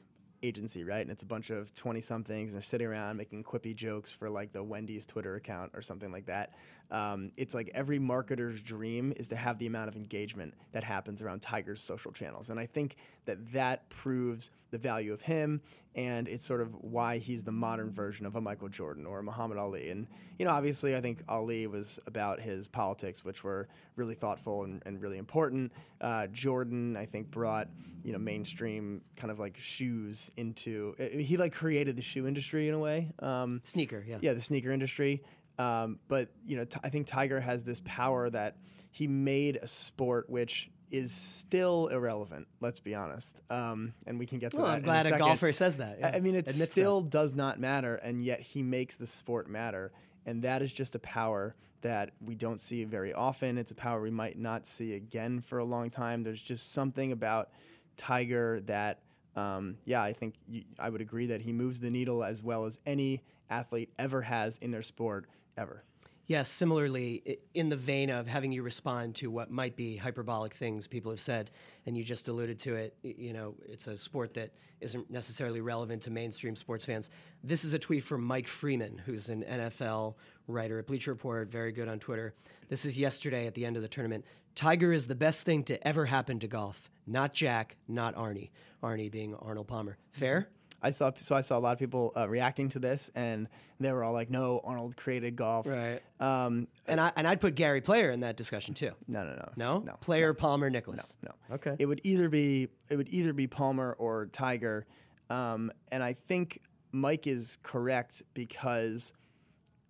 agency, 0.44 0.84
right? 0.84 1.00
And 1.00 1.10
it's 1.10 1.22
a 1.22 1.26
bunch 1.26 1.50
of 1.50 1.74
twenty 1.74 2.00
somethings 2.00 2.50
and 2.50 2.56
they're 2.56 2.62
sitting 2.62 2.86
around 2.86 3.16
making 3.16 3.44
quippy 3.44 3.74
jokes 3.74 4.12
for 4.12 4.28
like 4.28 4.52
the 4.52 4.62
Wendy's 4.62 5.06
Twitter 5.06 5.34
account 5.36 5.72
or 5.74 5.82
something 5.82 6.12
like 6.12 6.26
that. 6.26 6.52
Um, 6.90 7.32
it's 7.36 7.54
like 7.54 7.70
every 7.74 7.98
marketer's 7.98 8.62
dream 8.62 9.12
is 9.16 9.28
to 9.28 9.36
have 9.36 9.58
the 9.58 9.66
amount 9.66 9.88
of 9.88 9.96
engagement 9.96 10.54
that 10.72 10.84
happens 10.84 11.22
around 11.22 11.40
Tiger's 11.42 11.82
social 11.82 12.12
channels, 12.12 12.50
and 12.50 12.60
I 12.60 12.66
think 12.66 12.96
that 13.24 13.52
that 13.52 13.88
proves 13.88 14.50
the 14.70 14.78
value 14.78 15.12
of 15.12 15.22
him, 15.22 15.60
and 15.94 16.28
it's 16.28 16.44
sort 16.44 16.60
of 16.60 16.74
why 16.82 17.18
he's 17.18 17.42
the 17.44 17.52
modern 17.52 17.90
version 17.90 18.26
of 18.26 18.36
a 18.36 18.40
Michael 18.40 18.68
Jordan 18.68 19.06
or 19.06 19.20
a 19.20 19.22
Muhammad 19.22 19.56
Ali. 19.58 19.90
And 19.90 20.06
you 20.38 20.44
know, 20.44 20.50
obviously, 20.50 20.94
I 20.94 21.00
think 21.00 21.22
Ali 21.28 21.66
was 21.66 21.98
about 22.06 22.40
his 22.40 22.68
politics, 22.68 23.24
which 23.24 23.42
were 23.44 23.68
really 23.96 24.14
thoughtful 24.14 24.64
and, 24.64 24.82
and 24.84 25.00
really 25.00 25.18
important. 25.18 25.72
Uh, 26.00 26.26
Jordan, 26.28 26.96
I 26.96 27.06
think, 27.06 27.30
brought 27.30 27.68
you 28.04 28.12
know 28.12 28.18
mainstream 28.18 29.00
kind 29.16 29.30
of 29.30 29.38
like 29.38 29.56
shoes 29.58 30.30
into. 30.36 30.94
I- 31.00 31.22
He 31.22 31.36
like 31.38 31.54
created 31.54 31.96
the 31.96 32.02
shoe 32.02 32.26
industry 32.26 32.68
in 32.68 32.74
a 32.74 32.78
way. 32.78 33.10
Um, 33.20 33.60
Sneaker, 33.64 34.04
yeah. 34.06 34.18
yeah, 34.20 34.32
the 34.34 34.42
sneaker 34.42 34.70
industry. 34.70 35.22
Um, 35.58 35.98
but 36.08 36.28
you 36.46 36.56
know, 36.56 36.64
t- 36.64 36.80
I 36.82 36.88
think 36.88 37.06
Tiger 37.06 37.40
has 37.40 37.64
this 37.64 37.80
power 37.84 38.28
that 38.30 38.56
he 38.90 39.06
made 39.06 39.56
a 39.56 39.66
sport 39.66 40.28
which 40.30 40.70
is 40.90 41.10
still 41.12 41.88
irrelevant. 41.88 42.46
Let's 42.60 42.78
be 42.80 42.94
honest. 42.94 43.40
Um, 43.50 43.94
and 44.06 44.18
we 44.18 44.26
can 44.26 44.38
get 44.38 44.52
to 44.52 44.58
Well, 44.58 44.66
that. 44.66 44.74
I'm 44.76 44.82
glad 44.82 45.00
a, 45.06 45.10
second. 45.10 45.18
golfer 45.18 45.52
says 45.52 45.76
that. 45.78 45.98
I- 46.04 46.16
I 46.16 46.20
mean, 46.20 46.34
it 46.34 46.40
Admits 46.48 46.58
that. 46.58 46.70
still 46.70 47.00
does 47.00 47.34
not 47.34 47.58
matter, 47.58 47.96
and 47.96 48.22
yet 48.24 48.40
he 48.40 48.62
makes 48.62 48.96
the 48.96 49.06
sport 49.06 49.48
matter. 49.48 49.90
And 50.26 50.42
that 50.42 50.62
is 50.62 50.72
just 50.72 50.94
a 50.94 50.98
power 51.00 51.54
that 51.82 52.12
we 52.24 52.34
don't 52.34 52.60
see 52.60 52.84
very 52.84 53.12
often. 53.12 53.58
It's 53.58 53.72
a 53.72 53.74
power 53.74 54.00
we 54.00 54.10
might 54.10 54.38
not 54.38 54.66
see 54.66 54.94
again 54.94 55.40
for 55.40 55.58
a 55.58 55.64
long 55.64 55.90
time. 55.90 56.22
There's 56.22 56.40
just 56.40 56.72
something 56.72 57.10
about 57.12 57.50
Tiger 57.96 58.60
that, 58.66 59.00
um, 59.36 59.76
yeah, 59.84 60.02
I 60.02 60.12
think 60.12 60.34
you, 60.48 60.62
I 60.78 60.88
would 60.90 61.00
agree 61.00 61.26
that 61.26 61.40
he 61.42 61.52
moves 61.52 61.80
the 61.80 61.90
needle 61.90 62.22
as 62.24 62.42
well 62.42 62.64
as 62.64 62.78
any 62.86 63.22
athlete 63.50 63.90
ever 63.98 64.22
has 64.22 64.56
in 64.58 64.70
their 64.70 64.82
sport 64.82 65.26
ever. 65.56 65.84
Yes, 66.26 66.48
similarly, 66.48 67.38
in 67.52 67.68
the 67.68 67.76
vein 67.76 68.08
of 68.08 68.26
having 68.26 68.50
you 68.50 68.62
respond 68.62 69.14
to 69.16 69.30
what 69.30 69.50
might 69.50 69.76
be 69.76 69.94
hyperbolic 69.94 70.54
things 70.54 70.86
people 70.86 71.10
have 71.12 71.20
said, 71.20 71.50
and 71.84 71.94
you 71.94 72.02
just 72.02 72.28
alluded 72.28 72.58
to 72.60 72.76
it, 72.76 72.96
you 73.02 73.34
know, 73.34 73.54
it's 73.68 73.88
a 73.88 73.98
sport 73.98 74.32
that 74.34 74.50
isn't 74.80 75.10
necessarily 75.10 75.60
relevant 75.60 76.02
to 76.02 76.10
mainstream 76.10 76.56
sports 76.56 76.82
fans. 76.82 77.10
This 77.42 77.62
is 77.62 77.74
a 77.74 77.78
tweet 77.78 78.04
from 78.04 78.24
Mike 78.24 78.46
Freeman, 78.46 78.96
who's 79.04 79.28
an 79.28 79.42
NFL 79.42 80.14
writer 80.48 80.78
at 80.78 80.86
Bleacher 80.86 81.10
Report, 81.10 81.50
very 81.50 81.72
good 81.72 81.88
on 81.88 81.98
Twitter. 81.98 82.32
This 82.70 82.86
is 82.86 82.96
yesterday 82.96 83.46
at 83.46 83.52
the 83.52 83.66
end 83.66 83.76
of 83.76 83.82
the 83.82 83.88
tournament. 83.88 84.24
Tiger 84.54 84.94
is 84.94 85.06
the 85.06 85.14
best 85.14 85.44
thing 85.44 85.62
to 85.64 85.86
ever 85.86 86.06
happen 86.06 86.38
to 86.38 86.48
golf. 86.48 86.90
Not 87.06 87.34
Jack, 87.34 87.76
not 87.86 88.14
Arnie. 88.14 88.48
Arnie 88.82 89.10
being 89.10 89.34
Arnold 89.34 89.66
Palmer. 89.66 89.98
Fair? 90.12 90.48
I 90.84 90.90
saw 90.90 91.10
so 91.18 91.34
I 91.34 91.40
saw 91.40 91.58
a 91.58 91.60
lot 91.60 91.72
of 91.72 91.78
people 91.78 92.12
uh, 92.16 92.28
reacting 92.28 92.68
to 92.70 92.78
this, 92.78 93.10
and 93.14 93.48
they 93.80 93.90
were 93.92 94.04
all 94.04 94.12
like, 94.12 94.30
"No, 94.30 94.60
Arnold 94.62 94.96
created 94.96 95.34
golf." 95.34 95.66
Right. 95.66 96.00
Um, 96.20 96.68
And 96.86 97.00
I 97.00 97.10
and 97.16 97.26
I'd 97.26 97.40
put 97.40 97.54
Gary 97.54 97.80
Player 97.80 98.10
in 98.10 98.20
that 98.20 98.36
discussion 98.36 98.74
too. 98.74 98.92
no, 99.08 99.24
no, 99.24 99.32
no, 99.34 99.48
No? 99.56 99.78
no. 99.80 99.92
Player, 100.00 100.34
Palmer, 100.34 100.68
Nicklaus. 100.70 101.16
No. 101.22 101.30
Okay. 101.52 101.74
It 101.78 101.86
would 101.86 102.00
either 102.04 102.28
be 102.28 102.68
it 102.90 102.96
would 102.96 103.08
either 103.08 103.32
be 103.32 103.46
Palmer 103.46 103.96
or 103.98 104.26
Tiger, 104.26 104.86
um, 105.30 105.72
and 105.90 106.02
I 106.02 106.12
think 106.12 106.60
Mike 106.92 107.26
is 107.26 107.58
correct 107.62 108.22
because 108.34 109.12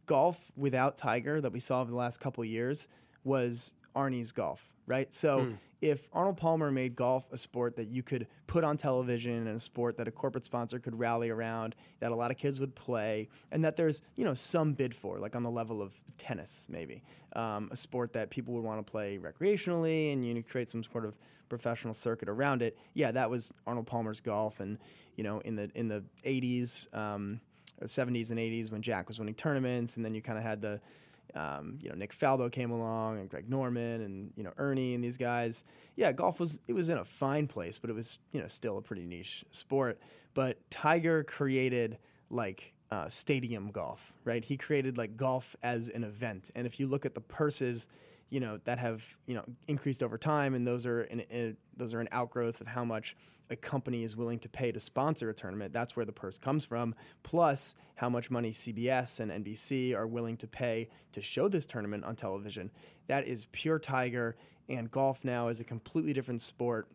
golf 0.06 0.52
without 0.56 0.96
Tiger 0.96 1.40
that 1.40 1.52
we 1.52 1.58
saw 1.60 1.80
over 1.80 1.90
the 1.90 1.96
last 1.96 2.20
couple 2.20 2.44
years 2.44 2.86
was 3.24 3.72
Arnie's 3.94 4.32
golf, 4.32 4.74
right? 4.86 5.12
So 5.12 5.40
if 5.84 6.08
Arnold 6.14 6.38
Palmer 6.38 6.70
made 6.70 6.96
golf 6.96 7.30
a 7.30 7.36
sport 7.36 7.76
that 7.76 7.88
you 7.88 8.02
could 8.02 8.26
put 8.46 8.64
on 8.64 8.78
television 8.78 9.46
and 9.46 9.56
a 9.56 9.60
sport 9.60 9.98
that 9.98 10.08
a 10.08 10.10
corporate 10.10 10.46
sponsor 10.46 10.78
could 10.78 10.98
rally 10.98 11.28
around, 11.28 11.74
that 12.00 12.10
a 12.10 12.14
lot 12.14 12.30
of 12.30 12.38
kids 12.38 12.58
would 12.58 12.74
play, 12.74 13.28
and 13.52 13.62
that 13.64 13.76
there's 13.76 14.00
you 14.16 14.24
know 14.24 14.32
some 14.32 14.72
bid 14.72 14.94
for, 14.94 15.18
like 15.18 15.36
on 15.36 15.42
the 15.42 15.50
level 15.50 15.82
of 15.82 15.92
tennis, 16.16 16.66
maybe 16.70 17.02
um, 17.36 17.68
a 17.70 17.76
sport 17.76 18.14
that 18.14 18.30
people 18.30 18.54
would 18.54 18.64
want 18.64 18.84
to 18.84 18.90
play 18.90 19.18
recreationally, 19.18 20.12
and 20.12 20.26
you 20.26 20.32
know, 20.32 20.42
create 20.48 20.70
some 20.70 20.82
sort 20.82 21.04
of 21.04 21.18
professional 21.50 21.92
circuit 21.92 22.28
around 22.28 22.62
it. 22.62 22.78
Yeah, 22.94 23.10
that 23.12 23.28
was 23.28 23.52
Arnold 23.66 23.86
Palmer's 23.86 24.20
golf, 24.20 24.60
and 24.60 24.78
you 25.16 25.24
know 25.24 25.40
in 25.40 25.56
the 25.56 25.70
in 25.74 25.88
the 25.88 26.02
80s. 26.24 26.92
Um, 26.96 27.40
70s 27.82 28.30
and 28.30 28.38
80s 28.38 28.70
when 28.70 28.82
Jack 28.82 29.08
was 29.08 29.18
winning 29.18 29.34
tournaments, 29.34 29.96
and 29.96 30.04
then 30.04 30.14
you 30.14 30.22
kind 30.22 30.38
of 30.38 30.44
had 30.44 30.62
the 30.62 30.80
um, 31.34 31.78
you 31.82 31.88
know, 31.88 31.94
Nick 31.96 32.16
Faldo 32.16 32.50
came 32.50 32.70
along 32.70 33.18
and 33.18 33.28
Greg 33.28 33.48
Norman 33.48 34.02
and 34.02 34.32
you 34.36 34.44
know 34.44 34.52
Ernie 34.56 34.94
and 34.94 35.02
these 35.02 35.16
guys. 35.16 35.64
Yeah, 35.96 36.12
golf 36.12 36.38
was 36.38 36.60
it 36.68 36.72
was 36.72 36.88
in 36.88 36.98
a 36.98 37.04
fine 37.04 37.46
place, 37.46 37.78
but 37.78 37.90
it 37.90 37.94
was 37.94 38.18
you 38.32 38.40
know 38.40 38.48
still 38.48 38.78
a 38.78 38.82
pretty 38.82 39.04
niche 39.04 39.44
sport. 39.50 39.98
But 40.34 40.58
Tiger 40.70 41.24
created 41.24 41.98
like 42.30 42.72
uh, 42.90 43.08
stadium 43.08 43.70
golf, 43.70 44.12
right? 44.24 44.44
He 44.44 44.56
created 44.56 44.96
like 44.96 45.16
golf 45.16 45.56
as 45.62 45.88
an 45.88 46.04
event, 46.04 46.50
and 46.54 46.66
if 46.66 46.78
you 46.78 46.86
look 46.86 47.04
at 47.04 47.14
the 47.14 47.20
purses, 47.20 47.86
you 48.30 48.40
know 48.40 48.58
that 48.64 48.78
have 48.78 49.04
you 49.26 49.34
know 49.34 49.44
increased 49.68 50.02
over 50.02 50.18
time, 50.18 50.54
and 50.54 50.66
those 50.66 50.86
are 50.86 51.02
in, 51.02 51.56
those 51.76 51.94
are 51.94 52.00
an 52.00 52.08
outgrowth 52.12 52.60
of 52.60 52.66
how 52.66 52.84
much 52.84 53.16
a 53.50 53.56
company 53.56 54.02
is 54.02 54.16
willing 54.16 54.38
to 54.38 54.48
pay 54.48 54.72
to 54.72 54.80
sponsor 54.80 55.28
a 55.28 55.34
tournament. 55.34 55.72
That's 55.72 55.94
where 55.96 56.06
the 56.06 56.12
purse 56.12 56.38
comes 56.38 56.64
from. 56.64 56.94
Plus, 57.22 57.74
how 57.96 58.08
much 58.08 58.30
money 58.30 58.52
CBS 58.52 59.20
and 59.20 59.30
NBC 59.30 59.94
are 59.94 60.06
willing 60.06 60.36
to 60.38 60.46
pay 60.46 60.88
to 61.12 61.20
show 61.20 61.48
this 61.48 61.66
tournament 61.66 62.04
on 62.04 62.16
television. 62.16 62.70
That 63.06 63.26
is 63.26 63.46
pure 63.52 63.78
Tiger, 63.78 64.36
and 64.68 64.90
golf 64.90 65.24
now 65.24 65.48
is 65.48 65.60
a 65.60 65.64
completely 65.64 66.12
different 66.12 66.40
sport 66.40 66.88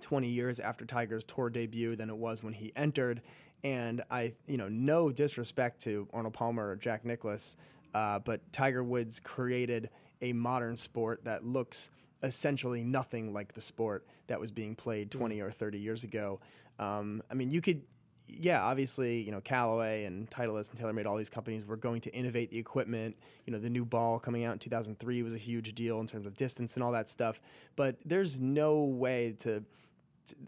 20 0.00 0.28
years 0.28 0.60
after 0.60 0.84
Tiger's 0.84 1.24
tour 1.24 1.50
debut 1.50 1.96
than 1.96 2.10
it 2.10 2.16
was 2.16 2.42
when 2.42 2.52
he 2.52 2.72
entered. 2.76 3.22
And 3.64 4.02
I, 4.10 4.34
you 4.46 4.56
know, 4.56 4.68
no 4.68 5.10
disrespect 5.10 5.80
to 5.82 6.08
Arnold 6.12 6.34
Palmer 6.34 6.70
or 6.70 6.76
Jack 6.76 7.04
Nicklaus, 7.04 7.56
uh, 7.94 8.18
but 8.20 8.40
Tiger 8.52 8.84
Woods 8.84 9.20
created 9.20 9.90
a 10.20 10.32
modern 10.32 10.76
sport 10.76 11.24
that 11.24 11.44
looks 11.44 11.90
essentially 12.22 12.82
nothing 12.82 13.32
like 13.32 13.54
the 13.54 13.60
sport 13.60 14.06
that 14.26 14.40
was 14.40 14.50
being 14.50 14.74
played 14.74 15.12
hmm. 15.12 15.18
20 15.18 15.40
or 15.40 15.50
30 15.50 15.78
years 15.78 16.04
ago. 16.04 16.40
Um, 16.78 17.22
I 17.30 17.34
mean, 17.34 17.50
you 17.50 17.60
could, 17.60 17.82
yeah, 18.28 18.62
obviously, 18.62 19.20
you 19.20 19.32
know, 19.32 19.40
Callaway 19.40 20.04
and 20.04 20.30
Titleist 20.30 20.70
and 20.70 20.80
TaylorMade, 20.80 21.06
all 21.06 21.16
these 21.16 21.30
companies 21.30 21.64
were 21.64 21.76
going 21.76 22.00
to 22.02 22.14
innovate 22.14 22.50
the 22.50 22.58
equipment. 22.58 23.16
You 23.46 23.52
know, 23.52 23.58
the 23.58 23.70
new 23.70 23.84
ball 23.84 24.18
coming 24.18 24.44
out 24.44 24.52
in 24.52 24.58
2003 24.58 25.22
was 25.22 25.34
a 25.34 25.38
huge 25.38 25.74
deal 25.74 26.00
in 26.00 26.06
terms 26.06 26.26
of 26.26 26.36
distance 26.36 26.74
and 26.74 26.82
all 26.82 26.92
that 26.92 27.08
stuff. 27.08 27.40
But 27.74 27.96
there's 28.04 28.38
no 28.38 28.82
way 28.82 29.34
to, 29.40 29.60
to 29.60 29.64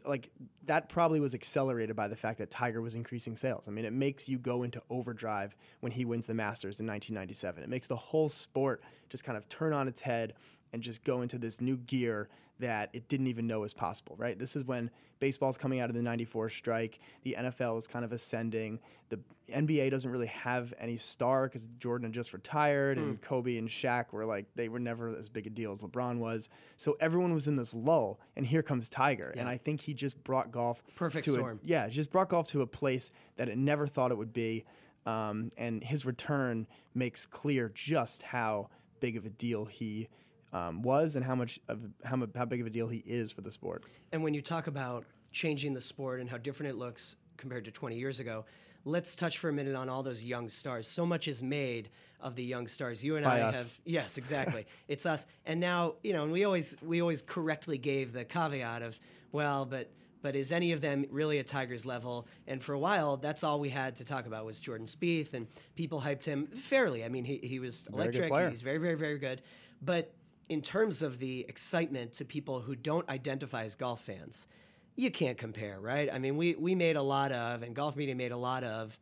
like, 0.05 0.31
that 0.67 0.89
probably 0.89 1.21
was 1.21 1.35
accelerated 1.35 1.97
by 1.97 2.09
the 2.09 2.17
fact 2.17 2.39
that 2.39 2.51
Tiger 2.51 2.81
was 2.81 2.95
increasing 2.95 3.37
sales. 3.37 3.65
I 3.67 3.71
mean, 3.71 3.85
it 3.85 3.93
makes 3.93 4.29
you 4.29 4.39
go 4.39 4.63
into 4.63 4.83
overdrive 4.91 5.57
when 5.81 5.93
he 5.93 6.05
wins 6.05 6.27
the 6.27 6.35
Masters 6.35 6.81
in 6.81 6.87
1997. 6.87 7.63
It 7.63 7.69
makes 7.69 7.87
the 7.87 7.97
whole 7.97 8.29
sport 8.29 8.83
just 9.09 9.25
kind 9.25 9.37
of 9.37 9.49
turn 9.49 9.73
on 9.73 9.89
its 9.89 10.03
head 10.03 10.35
and 10.73 10.83
just 10.83 11.05
go 11.05 11.23
into 11.23 11.39
this 11.39 11.61
new 11.61 11.77
gear 11.77 12.29
that 12.61 12.91
it 12.93 13.09
didn't 13.09 13.27
even 13.27 13.47
know 13.47 13.61
was 13.61 13.75
possible, 13.75 14.15
right? 14.17 14.39
This 14.39 14.57
is 14.57 14.65
when 14.65 14.91
baseball's 15.19 15.59
coming 15.59 15.81
out 15.81 15.91
of 15.91 15.97
the 15.97 16.03
94 16.03 16.49
strike, 16.51 17.01
the 17.23 17.37
NFL 17.39 17.77
is 17.79 17.87
kind 17.87 18.05
of 18.05 18.13
ascending, 18.13 18.79
the 19.09 19.19
NBA 19.53 19.91
doesn't 19.91 20.11
really 20.11 20.29
have 20.29 20.73
any 20.79 20.97
star 20.97 21.49
because 21.49 21.67
Jordan 21.79 22.07
had 22.07 22.13
just 22.15 22.33
retired 22.33 22.97
mm. 22.97 23.03
and 23.03 23.11
hmm. 23.17 23.25
Kobe 23.25 23.57
and 23.57 23.69
Shaq 23.69 24.13
were 24.13 24.25
like, 24.25 24.47
they 24.55 24.69
were 24.69 24.79
never 24.79 25.15
as 25.17 25.29
big 25.29 25.47
a 25.47 25.51
deal 25.51 25.73
as 25.73 25.83
LeBron 25.83 26.19
was. 26.19 26.49
So 26.77 26.97
everyone 27.01 27.35
was 27.35 27.49
in 27.49 27.57
this 27.57 27.75
lull, 27.75 28.21
and 28.37 28.47
here 28.47 28.63
comes 28.63 28.89
Tiger. 28.89 29.33
Yeah. 29.35 29.41
And 29.41 29.51
I 29.51 29.57
think 29.57 29.81
he 29.81 29.95
just 29.95 30.23
brought 30.23 30.53
golf 30.53 30.83
Perfect 30.97 31.25
to 31.25 31.33
storm. 31.33 31.61
A, 31.63 31.67
yeah, 31.67 31.89
just 31.89 32.11
brought 32.11 32.29
golf 32.29 32.49
to 32.49 32.63
a 32.63 32.67
place 32.67 33.11
that 33.37 33.49
it 33.49 33.59
never 33.59 33.87
thought 33.87 34.13
it 34.13 34.19
would 34.19 34.33
be. 34.33 34.65
Um, 35.07 35.51
and 35.57 35.83
his 35.83 36.05
return 36.05 36.67
makes 36.95 37.27
clear 37.27 37.71
just 37.75 38.23
how 38.23 38.69
big 39.01 39.17
of 39.17 39.25
a 39.25 39.31
deal 39.31 39.65
he 39.65 40.09
um, 40.53 40.83
was 40.83 41.17
and 41.17 41.25
how 41.25 41.35
much 41.35 41.59
of 41.69 41.81
how, 42.05 42.19
how 42.35 42.45
big 42.45 42.61
of 42.61 42.67
a 42.67 42.71
deal 42.71 42.89
he 42.89 43.03
is 43.07 43.33
for 43.33 43.41
the 43.41 43.51
sport. 43.51 43.87
And 44.13 44.23
when 44.23 44.35
you 44.35 44.43
talk 44.43 44.67
about 44.67 45.05
changing 45.33 45.75
the 45.75 45.81
sport 45.81 46.21
and 46.21 46.29
how 46.29 46.39
different 46.39 46.71
it 46.71 46.77
looks 46.77 47.17
compared 47.37 47.65
to 47.65 47.71
20 47.71 47.97
years 47.97 48.21
ago, 48.21 48.45
let's 48.85 49.15
touch 49.15 49.39
for 49.39 49.49
a 49.49 49.53
minute 49.53 49.75
on 49.75 49.89
all 49.89 50.03
those 50.03 50.23
young 50.23 50.49
stars. 50.49 50.87
So 50.87 51.07
much 51.07 51.29
is 51.29 51.43
made 51.43 51.91
of 52.21 52.35
the 52.35 52.45
young 52.45 52.67
stars. 52.67 53.03
You 53.03 53.17
and 53.17 53.25
By 53.25 53.39
I 53.39 53.43
us. 53.43 53.57
have 53.57 53.73
yes, 53.85 54.19
exactly. 54.19 54.67
it's 54.89 55.07
us. 55.07 55.27
And 55.47 55.61
now, 55.61 55.95
you 56.03 56.13
know, 56.13 56.25
and 56.25 56.33
we 56.33 56.45
always 56.45 56.77
we 56.83 57.01
always 57.01 57.23
correctly 57.23 57.79
gave 57.79 58.13
the 58.13 58.25
caveat 58.25 58.83
of, 58.83 58.99
well, 59.33 59.65
but 59.65 59.91
but 60.23 60.37
is 60.37 60.53
any 60.53 60.73
of 60.73 60.83
them 60.83 61.07
really 61.11 61.39
at 61.39 61.47
Tiger's 61.47 61.87
level? 61.87 62.27
And 62.47 62.63
for 62.63 62.75
a 62.75 62.79
while, 62.79 63.17
that's 63.17 63.43
all 63.43 63.59
we 63.59 63.71
had 63.71 63.97
to 63.97 64.05
talk 64.05 64.27
about 64.27 64.45
was 64.45 64.61
Jordan 64.61 64.87
Spieth, 64.87 65.33
and 65.33 65.47
people 65.77 66.01
hyped 66.01 66.25
him 66.25 66.47
fairly. 66.49 67.05
I 67.05 67.09
mean, 67.09 67.25
he, 67.25 67.39
he 67.43 67.59
was 67.59 67.87
very 67.91 68.15
electric. 68.15 68.51
He's 68.51 68.61
very, 68.61 68.77
very, 68.77 68.97
very 68.97 69.19
good. 69.19 69.41
But 69.81 70.13
in 70.51 70.61
terms 70.61 71.01
of 71.01 71.19
the 71.19 71.47
excitement 71.49 72.13
to 72.15 72.25
people 72.25 72.61
who 72.61 72.75
don't 72.75 73.09
identify 73.09 73.65
as 73.65 73.77
golf 73.77 74.03
fans, 74.03 74.49
you 74.97 75.11
can't 75.11 75.39
compare, 75.39 75.81
right? 75.81 76.13
I 76.13 76.19
mean, 76.19 76.37
we, 76.37 76.57
we 76.57 76.75
made 76.75 76.97
a 76.97 77.03
lot 77.03 77.31
of, 77.31 77.63
and 77.63 77.75
Golf 77.75 77.95
Media 77.97 78.17
made 78.17 78.33
a 78.33 78.37
lot 78.37 78.65
of, 78.65 78.99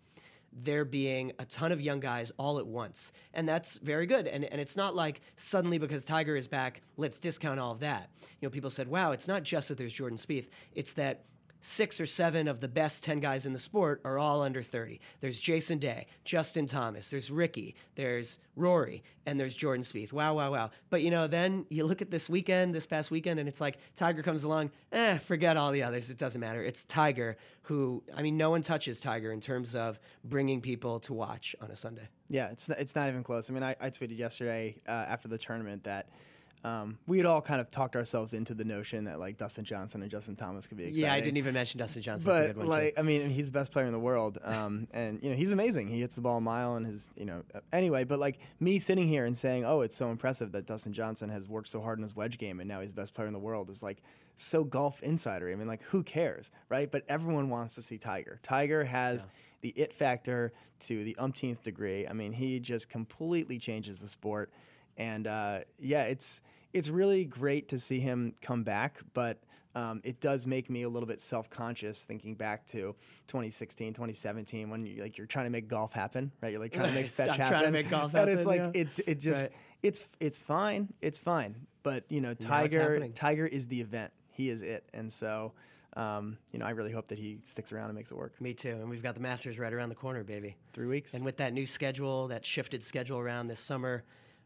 there 0.63 0.85
being 0.85 1.33
a 1.39 1.45
ton 1.45 1.73
of 1.73 1.81
young 1.81 2.01
guys 2.01 2.33
all 2.39 2.59
at 2.59 2.67
once. 2.67 3.13
And 3.35 3.49
that's 3.49 3.79
very 3.79 4.07
good. 4.07 4.27
And, 4.27 4.45
and 4.45 4.61
it's 4.61 4.77
not 4.77 4.95
like 4.95 5.21
suddenly 5.37 5.79
because 5.79 6.05
Tiger 6.05 6.37
is 6.37 6.47
back, 6.47 6.83
let's 6.97 7.19
discount 7.19 7.59
all 7.61 7.73
of 7.73 7.81
that. 7.81 8.11
You 8.41 8.47
know, 8.47 8.51
people 8.51 8.71
said, 8.71 8.89
wow, 8.89 9.13
it's 9.13 9.29
not 9.29 9.43
just 9.43 9.69
that 9.69 9.79
there's 9.79 9.93
Jordan 9.93 10.19
Spieth, 10.19 10.49
it's 10.75 10.95
that 10.95 11.25
six 11.61 12.01
or 12.01 12.07
seven 12.07 12.49
of 12.49 12.61
the 12.61 12.68
best 12.68 13.03
10 13.05 13.21
guys 13.21 13.47
in 13.47 13.53
the 13.53 13.59
sport 13.59 14.01
are 14.05 14.18
all 14.18 14.42
under 14.42 14.62
30. 14.62 15.01
There's 15.21 15.40
Jason 15.40 15.79
Day, 15.79 16.07
Justin 16.25 16.66
Thomas, 16.66 17.11
there's 17.11 17.31
Rickie, 17.31 17.75
there's 17.94 18.38
Rory, 18.57 19.03
and 19.27 19.38
there's 19.38 19.55
Jordan 19.55 19.83
Spieth. 19.83 20.12
Wow, 20.12 20.35
wow, 20.35 20.53
wow. 20.53 20.71
But 20.90 21.03
you 21.03 21.11
know, 21.11 21.27
then 21.27 21.66
you 21.68 21.85
look 21.85 22.03
at 22.03 22.11
this 22.11 22.29
weekend, 22.29 22.75
this 22.75 22.87
past 22.87 23.11
weekend, 23.11 23.40
and 23.40 23.49
it's 23.49 23.61
like 23.61 23.79
Tiger 23.97 24.23
comes 24.23 24.44
along, 24.44 24.71
eh, 24.92 25.18
forget 25.18 25.57
all 25.57 25.73
the 25.73 25.83
others. 25.83 26.11
It 26.11 26.18
doesn't 26.18 26.40
matter. 26.40 26.62
It's 26.62 26.85
Tiger 26.85 27.37
who, 27.62 28.03
I 28.16 28.23
mean, 28.23 28.37
no 28.37 28.51
one 28.51 28.62
touches 28.62 29.01
Tiger 29.01 29.33
in 29.33 29.40
terms 29.40 29.75
of 29.75 29.99
bringing 30.25 30.61
people 30.61 31.01
to 31.01 31.12
watch 31.12 31.55
on 31.61 31.71
a 31.71 31.77
Sunday. 31.77 32.09
Yeah, 32.29 32.49
it's, 32.49 32.68
it's 32.68 32.94
not 32.94 33.09
even 33.09 33.23
close. 33.23 33.51
I 33.51 33.53
mean, 33.53 33.62
I, 33.62 33.77
I 33.81 33.90
tweeted 33.90 34.18
yesterday 34.18 34.77
uh, 34.87 34.90
after 34.90 35.29
the 35.29 35.38
tournament 35.38 35.85
that– 35.85 36.09
um, 36.64 36.99
we 37.07 37.18
had 37.18 37.27
all 37.27 37.40
kind 37.40 37.61
of 37.61 37.71
talked 37.71 37.94
ourselves 37.94 38.33
into 38.33 38.53
the 38.53 38.64
notion 38.64 39.05
that 39.05 39.21
like 39.21 39.37
Dustin 39.37 39.64
Johnson 39.64 40.03
and 40.03 40.11
Justin 40.11 40.35
Thomas 40.35 40.66
could 40.66 40.77
be 40.77 40.85
exciting. 40.85 41.05
Yeah, 41.05 41.12
I 41.12 41.21
didn't 41.21 41.37
even 41.37 41.55
mention 41.55 41.79
Dustin 41.79 42.03
Johnson. 42.03 42.29
But 42.29 42.66
like, 42.66 42.94
too. 42.94 43.01
I 43.01 43.03
mean, 43.03 43.31
he's 43.31 43.47
the 43.47 43.53
best 43.53 43.71
player 43.71 43.87
in 43.87 43.92
the 43.92 43.99
world, 43.99 44.38
um, 44.42 44.88
and 44.92 45.23
you 45.23 45.31
know 45.31 45.37
he's 45.37 45.53
amazing. 45.53 45.88
He 45.88 46.01
hits 46.01 46.16
the 46.16 46.21
ball 46.21 46.38
a 46.38 46.40
mile, 46.40 46.75
and 46.75 46.85
his 46.85 47.12
you 47.16 47.25
know 47.25 47.42
uh, 47.55 47.61
anyway. 47.73 48.05
But 48.05 48.18
like 48.18 48.38
me 48.59 48.79
sitting 48.79 49.07
here 49.07 49.25
and 49.25 49.37
saying, 49.37 49.64
oh, 49.64 49.83
it's 49.83 49.97
so 49.97 50.11
impressive 50.11 50.53
that 50.53 50.66
Dustin 50.66 50.92
Johnson 50.92 51.29
has 51.31 51.49
worked 51.49 51.68
so 51.68 51.81
hard 51.81 51.99
in 51.99 52.03
his 52.03 52.16
wedge 52.16 52.38
game, 52.38 52.59
and 52.61 52.68
now 52.68 52.81
he's 52.81 52.90
the 52.90 53.01
best 53.01 53.14
player 53.14 53.29
in 53.29 53.33
the 53.33 53.38
world 53.38 53.71
is 53.71 53.83
like 53.83 54.03
so 54.37 54.64
golf 54.64 55.01
insider. 55.03 55.51
I 55.51 55.55
mean, 55.55 55.68
like 55.68 55.83
who 55.83 56.03
cares, 56.03 56.51
right? 56.68 56.90
But 56.90 57.05
everyone 57.09 57.51
wants 57.51 57.77
to 57.77 57.83
see 57.83 57.99
Tiger. 57.99 58.40
Tiger 58.42 58.85
has. 58.85 59.25
Yeah. 59.25 59.31
The 59.61 59.71
it 59.71 59.92
factor 59.92 60.53
to 60.83 61.03
the 61.03 61.16
umpteenth 61.18 61.64
degree. 61.64 62.07
I 62.07 62.12
mean, 62.12 62.33
he 62.33 62.61
just 62.61 62.88
completely 62.88 63.59
changes 63.59 64.01
the 64.01 64.07
sport, 64.07 64.53
and 64.99 65.27
uh, 65.27 65.61
yeah, 65.79 66.05
it's 66.05 66.43
it's 66.75 66.91
really 66.91 67.25
great 67.25 67.69
to 67.69 67.79
see 67.79 68.01
him 68.01 68.35
come 68.43 68.63
back, 68.65 68.99
but 69.15 69.39
um, 69.75 70.01
it 70.03 70.21
does 70.21 70.47
make 70.47 70.69
me 70.69 70.83
a 70.83 70.89
little 70.89 71.07
bit 71.07 71.21
self-conscious 71.21 72.05
thinking 72.05 72.35
back 72.35 72.67
to 72.67 72.97
2016, 73.29 73.93
2017 73.93 74.69
when 74.71 74.85
you 74.85 75.03
like 75.03 75.17
you're 75.17 75.27
trying 75.27 75.47
to 75.47 75.51
make 75.51 75.69
golf 75.69 75.93
happen, 75.93 76.33
right? 76.43 76.51
You're 76.51 76.61
like 76.61 76.73
trying 76.73 76.89
to 76.89 76.95
make 76.95 77.09
fetch 77.11 77.37
happen. 77.37 77.47
Trying 77.47 77.65
to 77.65 77.71
make 77.71 77.89
golf 77.89 78.13
happen. 78.13 78.29
And 78.29 78.39
it's 78.39 78.47
like 78.47 78.61
yeah. 78.61 78.83
it 78.83 79.01
it 79.07 79.21
just 79.21 79.43
right. 79.43 79.53
it's 79.83 80.05
it's 80.21 80.37
fine, 80.37 80.93
it's 81.01 81.19
fine. 81.19 81.55
But 81.83 82.05
you 82.09 82.21
know, 82.21 82.35
Tiger 82.35 83.09
Tiger 83.15 83.47
is 83.47 83.67
the 83.69 83.81
event. 83.81 84.13
He 84.33 84.51
is 84.51 84.63
it, 84.63 84.85
and 84.93 85.13
so. 85.13 85.53
Um, 85.97 86.37
you 86.53 86.61
know, 86.61 86.67
I 86.67 86.71
really 86.71 86.93
hope 86.93 87.09
that 87.09 87.19
he 87.19 87.39
sticks 87.43 87.73
around 87.73 87.87
and 87.87 87.97
makes 87.97 88.13
it 88.13 88.17
work. 88.17 88.41
Me 88.41 88.55
too. 88.55 88.71
And 88.71 88.89
we've 88.89 89.03
got 89.03 89.17
the 89.17 89.21
Masters 89.21 89.59
right 89.59 89.73
around 89.73 89.89
the 89.89 89.97
corner, 89.97 90.23
baby. 90.23 90.55
Three 90.73 90.87
weeks. 90.87 91.15
And 91.15 91.25
with 91.25 91.39
that 91.39 91.53
new 91.53 91.67
schedule, 91.67 92.29
that 92.29 92.45
shifted 92.45 92.85
schedule 92.85 93.19
around 93.19 93.49
this 93.49 93.59
summer, 93.59 94.05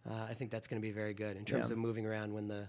uh, 0.09 0.27
I 0.29 0.35
think 0.35 0.51
that's 0.51 0.67
going 0.67 0.81
to 0.81 0.87
be 0.87 0.93
very 0.93 1.15
good 1.15 1.37
in 1.37 1.45
terms 1.45 1.69
yeah. 1.69 1.73
of 1.73 1.79
moving 1.79 2.07
around. 2.07 2.33
When 2.33 2.49
the 2.49 2.69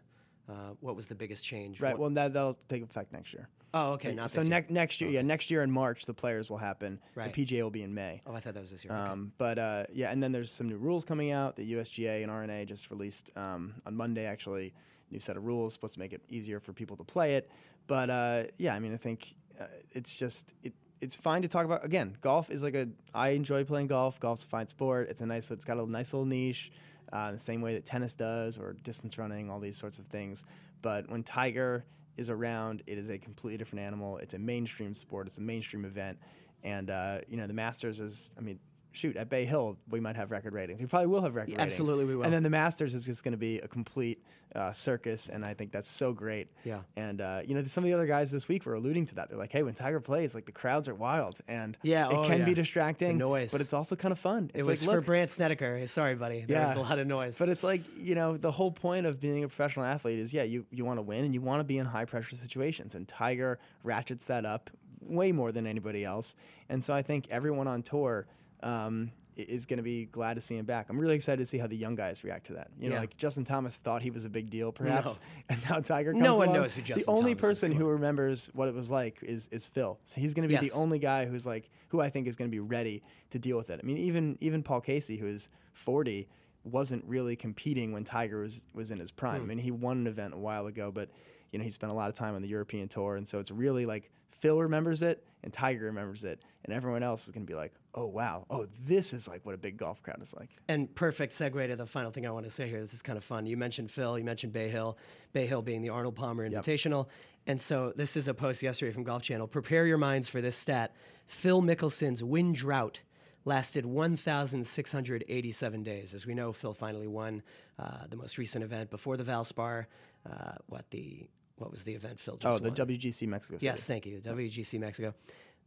uh, 0.49 0.73
what 0.81 0.95
was 0.95 1.07
the 1.07 1.15
biggest 1.15 1.43
change? 1.43 1.79
Right. 1.79 1.91
What? 1.91 1.99
well, 1.99 2.09
that 2.11 2.33
that'll 2.33 2.57
take 2.67 2.83
effect 2.83 3.13
next 3.13 3.33
year. 3.33 3.47
Oh, 3.75 3.93
okay. 3.93 4.13
Not 4.13 4.29
so 4.29 4.43
ne- 4.43 4.65
next 4.69 5.01
year, 5.01 5.07
okay. 5.07 5.15
yeah, 5.15 5.23
next 5.23 5.49
year 5.49 5.63
in 5.63 5.71
March, 5.71 6.05
the 6.05 6.13
players 6.13 6.47
will 6.47 6.57
happen. 6.57 6.99
Right. 7.15 7.33
The 7.33 7.45
PGA 7.45 7.63
will 7.63 7.71
be 7.71 7.81
in 7.81 7.93
May. 7.93 8.21
Oh, 8.27 8.33
I 8.33 8.39
thought 8.39 8.53
that 8.53 8.59
was 8.59 8.69
this 8.69 8.85
year. 8.85 8.93
Um, 8.93 9.09
okay. 9.09 9.31
But 9.39 9.59
uh, 9.59 9.83
yeah, 9.91 10.11
and 10.11 10.21
then 10.21 10.31
there's 10.31 10.51
some 10.51 10.69
new 10.69 10.77
rules 10.77 11.03
coming 11.03 11.31
out. 11.31 11.55
The 11.55 11.73
USGA 11.73 12.21
and 12.21 12.31
R&A 12.31 12.65
just 12.65 12.91
released 12.91 13.31
um, 13.35 13.73
on 13.85 13.95
Monday, 13.95 14.25
actually, 14.25 14.73
new 15.09 15.19
set 15.19 15.37
of 15.37 15.45
rules 15.45 15.73
supposed 15.73 15.93
to 15.93 15.99
make 15.99 16.13
it 16.13 16.21
easier 16.29 16.59
for 16.59 16.71
people 16.71 16.95
to 16.97 17.03
play 17.03 17.35
it. 17.35 17.49
But 17.87 18.09
uh, 18.11 18.43
yeah, 18.57 18.75
I 18.75 18.79
mean, 18.79 18.93
I 18.93 18.97
think 18.97 19.33
uh, 19.59 19.65
it's 19.91 20.17
just 20.17 20.53
it, 20.61 20.73
it's 21.01 21.15
fine 21.15 21.41
to 21.41 21.47
talk 21.47 21.65
about. 21.65 21.83
Again, 21.83 22.15
golf 22.21 22.51
is 22.51 22.61
like 22.61 22.75
a. 22.75 22.89
I 23.13 23.29
enjoy 23.29 23.63
playing 23.63 23.87
golf. 23.87 24.19
Golf's 24.19 24.43
a 24.43 24.47
fine 24.47 24.67
sport. 24.67 25.09
It's 25.09 25.21
a 25.21 25.25
nice. 25.25 25.49
It's 25.49 25.65
got 25.65 25.77
a 25.77 25.85
nice 25.89 26.13
little 26.13 26.27
niche 26.27 26.71
uh, 27.13 27.31
the 27.31 27.39
same 27.39 27.61
way 27.61 27.75
that 27.75 27.85
tennis 27.85 28.15
does 28.15 28.57
or 28.57 28.73
distance 28.83 29.17
running, 29.17 29.49
all 29.49 29.59
these 29.59 29.77
sorts 29.77 29.99
of 29.99 30.07
things. 30.07 30.43
But 30.81 31.09
when 31.09 31.23
Tiger 31.23 31.85
is 32.17 32.29
around, 32.29 32.81
it 32.87 32.97
is 32.97 33.09
a 33.09 33.17
completely 33.17 33.57
different 33.57 33.85
animal. 33.85 34.17
It's 34.17 34.33
a 34.33 34.39
mainstream 34.39 34.95
sport. 34.95 35.27
It's 35.27 35.37
a 35.37 35.41
mainstream 35.41 35.85
event, 35.85 36.17
and 36.63 36.89
uh, 36.89 37.19
you 37.27 37.37
know 37.37 37.47
the 37.47 37.53
Masters 37.53 37.99
is. 37.99 38.31
I 38.37 38.41
mean, 38.41 38.59
shoot, 38.93 39.17
at 39.17 39.29
Bay 39.29 39.45
Hill, 39.45 39.77
we 39.89 39.99
might 39.99 40.15
have 40.15 40.31
record 40.31 40.53
ratings. 40.53 40.79
We 40.79 40.85
probably 40.85 41.07
will 41.07 41.21
have 41.21 41.35
record 41.35 41.51
Yeah, 41.51 41.57
ratings. 41.57 41.73
absolutely 41.79 42.05
we 42.05 42.15
will. 42.15 42.23
And 42.23 42.33
then 42.33 42.43
the 42.43 42.49
Masters 42.49 42.93
is 42.93 43.05
just 43.05 43.23
going 43.23 43.33
to 43.33 43.37
be 43.37 43.59
a 43.59 43.67
complete 43.67 44.23
uh, 44.55 44.71
circus, 44.71 45.29
and 45.29 45.43
I 45.43 45.55
think 45.55 45.71
that's 45.71 45.89
so 45.89 46.13
great. 46.13 46.47
Yeah. 46.63 46.81
And 46.95 47.21
uh, 47.21 47.41
you 47.45 47.55
know, 47.55 47.63
some 47.65 47.83
of 47.83 47.87
the 47.87 47.93
other 47.95 48.05
guys 48.05 48.29
this 48.31 48.47
week 48.47 48.65
were 48.67 48.75
alluding 48.75 49.07
to 49.07 49.15
that. 49.15 49.29
They're 49.29 49.37
like, 49.37 49.51
"Hey, 49.51 49.63
when 49.63 49.73
Tiger 49.73 49.99
plays, 49.99 50.35
like 50.35 50.45
the 50.45 50.51
crowds 50.51 50.87
are 50.87 50.93
wild, 50.93 51.39
and 51.47 51.75
Yeah, 51.81 52.07
it 52.09 52.13
oh, 52.13 52.27
can 52.27 52.39
yeah. 52.39 52.45
be 52.45 52.53
distracting, 52.53 53.17
The 53.17 53.25
noise. 53.25 53.51
but 53.51 53.61
it's 53.61 53.73
also 53.73 53.95
kind 53.95 54.11
of 54.11 54.19
fun. 54.19 54.51
It 54.53 54.59
It's 54.59 54.67
was 54.67 54.85
like, 54.85 54.95
for 54.97 55.01
Brandt 55.01 55.31
Snedeker. 55.31 55.87
Sorry, 55.87 56.13
buddy. 56.13 56.45
There 56.47 56.61
was 56.67 56.75
a 56.75 56.81
lot 56.81 56.99
of 56.99 57.07
noise. 57.07 57.37
but 57.39 57.49
it's 57.49 57.63
like 57.63 57.81
you 57.97 58.13
know 58.13 58.37
the 58.37 58.51
whole 58.51 58.71
point 58.71 59.07
of 59.07 59.19
being 59.19 59.43
a 59.43 59.47
professional 59.47 59.85
athlete 59.85 60.19
is 60.19 60.31
yeah 60.33 60.43
you 60.43 60.65
you 60.69 60.85
want 60.85 60.99
to 60.99 61.01
win 61.01 61.25
and 61.25 61.33
you 61.33 61.41
want 61.41 61.59
to 61.59 61.63
be 61.63 61.79
in 61.79 61.87
high 61.87 62.05
pressure 62.05 62.35
situations 62.35 62.93
and 62.93 63.07
Tiger 63.07 63.57
ratchets 63.83 64.25
that 64.27 64.45
up 64.45 64.69
way 65.01 65.31
more 65.31 65.51
than 65.51 65.65
anybody 65.67 66.05
else 66.05 66.35
and 66.69 66.81
so 66.83 66.93
I 66.93 67.01
think 67.01 67.27
everyone 67.29 67.67
on 67.67 67.81
tour 67.83 68.25
um, 68.63 69.11
is 69.35 69.65
going 69.65 69.77
to 69.77 69.83
be 69.83 70.05
glad 70.05 70.35
to 70.35 70.41
see 70.41 70.55
him 70.55 70.65
back. 70.65 70.87
I'm 70.89 70.99
really 70.99 71.15
excited 71.15 71.37
to 71.39 71.45
see 71.45 71.57
how 71.57 71.65
the 71.65 71.75
young 71.75 71.95
guys 71.95 72.23
react 72.23 72.45
to 72.47 72.53
that. 72.53 72.69
You 72.79 72.89
know, 72.89 72.95
Yeah. 72.95 73.01
like 73.01 73.17
Justin 73.17 73.43
Thomas 73.45 73.75
thought 73.77 74.03
he 74.03 74.11
was 74.11 74.25
a 74.25 74.29
big 74.29 74.49
deal, 74.51 74.71
perhaps, 74.71 75.19
and 75.49 75.59
now 75.69 75.79
Tiger. 75.79 76.13
No 76.13 76.25
comes 76.25 76.37
one 76.37 76.47
along. 76.49 76.61
knows 76.61 76.75
who 76.75 76.81
Justin 76.83 77.03
The 77.05 77.11
only 77.11 77.31
Thomas 77.33 77.41
person 77.41 77.71
who 77.71 77.87
remembers 77.87 78.49
what 78.53 78.67
it 78.69 78.75
was 78.75 78.91
like 78.91 79.17
is 79.23 79.47
is 79.51 79.65
Phil. 79.67 79.99
So 80.05 80.21
he's 80.21 80.33
going 80.35 80.43
to 80.43 80.47
be 80.47 80.53
Yes. 80.53 80.71
the 80.71 80.77
only 80.77 80.99
guy 80.99 81.25
who's 81.25 81.45
like 81.47 81.69
who 81.89 81.99
I 81.99 82.09
think 82.11 82.27
is 82.27 82.35
going 82.35 82.49
to 82.49 82.55
be 82.55 82.59
ready 82.59 83.01
to 83.31 83.39
deal 83.39 83.57
with 83.57 83.69
it. 83.71 83.79
I 83.81 83.85
mean, 83.85 83.97
even 83.97 84.37
even 84.39 84.61
Paul 84.61 84.81
Casey, 84.81 85.17
who 85.17 85.25
is 85.27 85.49
40, 85.73 86.27
wasn't 86.63 87.03
really 87.05 87.35
competing 87.35 87.91
when 87.91 88.03
Tiger 88.03 88.41
was 88.41 88.61
was 88.75 88.91
in 88.91 88.99
his 88.99 89.09
prime. 89.11 89.37
Hmm. 89.39 89.43
I 89.45 89.47
mean, 89.47 89.57
he 89.57 89.71
won 89.71 89.97
an 89.97 90.07
event 90.07 90.35
a 90.35 90.37
while 90.37 90.67
ago, 90.67 90.91
but 90.91 91.09
you 91.51 91.57
know 91.57 91.63
he 91.65 91.71
spent 91.71 91.91
a 91.91 91.95
lot 91.95 92.09
of 92.09 92.15
time 92.15 92.35
on 92.35 92.41
the 92.43 92.47
European 92.47 92.87
tour, 92.87 93.15
and 93.15 93.27
so 93.27 93.39
it's 93.39 93.49
really 93.51 93.87
like 93.87 94.11
Phil 94.29 94.61
remembers 94.61 95.01
it 95.01 95.23
and 95.43 95.51
Tiger 95.51 95.85
remembers 95.85 96.23
it, 96.23 96.43
and 96.65 96.73
everyone 96.73 97.01
else 97.03 97.25
is 97.25 97.31
going 97.31 97.45
to 97.45 97.51
be 97.51 97.55
like, 97.57 97.73
oh 97.95 98.05
wow, 98.05 98.45
oh 98.49 98.67
this 98.85 99.13
is 99.13 99.27
like 99.27 99.45
what 99.45 99.55
a 99.55 99.57
big 99.57 99.77
golf 99.77 100.01
crowd 100.03 100.21
is 100.21 100.33
like. 100.33 100.49
And 100.67 100.93
perfect 100.95 101.33
segue 101.33 101.67
to 101.67 101.75
the 101.75 101.85
final 101.85 102.11
thing 102.11 102.25
I 102.25 102.31
want 102.31 102.45
to 102.45 102.51
say 102.51 102.67
here. 102.67 102.81
This 102.81 102.93
is 102.93 103.01
kind 103.01 103.17
of 103.17 103.23
fun. 103.23 103.45
You 103.45 103.57
mentioned 103.57 103.91
Phil, 103.91 104.17
you 104.17 104.23
mentioned 104.23 104.53
Bay 104.53 104.69
Hill, 104.69 104.97
Bay 105.31 105.45
Hill 105.45 105.61
being 105.61 105.81
the 105.81 105.89
Arnold 105.89 106.15
Palmer 106.15 106.49
Invitational. 106.49 107.07
And 107.45 107.59
so 107.61 107.91
this 107.95 108.15
is 108.15 108.27
a 108.27 108.33
post 108.33 108.63
yesterday 108.63 108.91
from 108.93 109.03
Golf 109.03 109.21
Channel. 109.23 109.47
Prepare 109.47 109.85
your 109.85 109.97
minds 109.97 110.29
for 110.29 110.39
this 110.41 110.55
stat. 110.55 110.95
Phil 111.27 111.61
Mickelson's 111.61 112.23
win 112.23 112.53
drought 112.53 113.01
lasted 113.45 113.85
1,687 113.85 115.83
days. 115.83 116.13
As 116.13 116.25
we 116.25 116.33
know, 116.33 116.53
Phil 116.53 116.73
finally 116.73 117.07
won 117.07 117.43
uh, 117.79 118.07
the 118.09 118.15
most 118.15 118.37
recent 118.37 118.63
event 118.63 118.89
before 118.89 119.17
the 119.17 119.23
Valspar. 119.23 119.85
Uh, 120.29 120.53
what 120.67 120.89
the 120.91 121.27
what 121.57 121.69
was 121.69 121.83
the 121.83 121.93
event 121.93 122.19
Phil 122.19 122.37
just 122.37 122.45
Oh, 122.55 122.57
the 122.59 122.69
won? 122.69 122.87
WGC 122.89 123.27
Mexico 123.27 123.57
City. 123.57 123.65
Yes, 123.65 123.85
thank 123.85 124.05
you. 124.05 124.19
The 124.19 124.29
WGC 124.31 124.79
Mexico. 124.79 125.13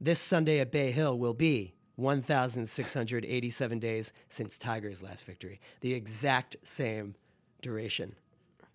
This 0.01 0.19
Sunday 0.19 0.61
at 0.61 0.73
Bay 0.73 0.91
Hill 0.91 1.19
will 1.19 1.35
be 1.35 1.75
1,687 1.97 3.79
days 3.79 4.13
since 4.29 4.59
Tiger's 4.59 5.03
last 5.03 5.25
victory. 5.25 5.61
The 5.81 5.95
exact 5.95 6.57
same 6.65 7.15
duration. 7.63 8.15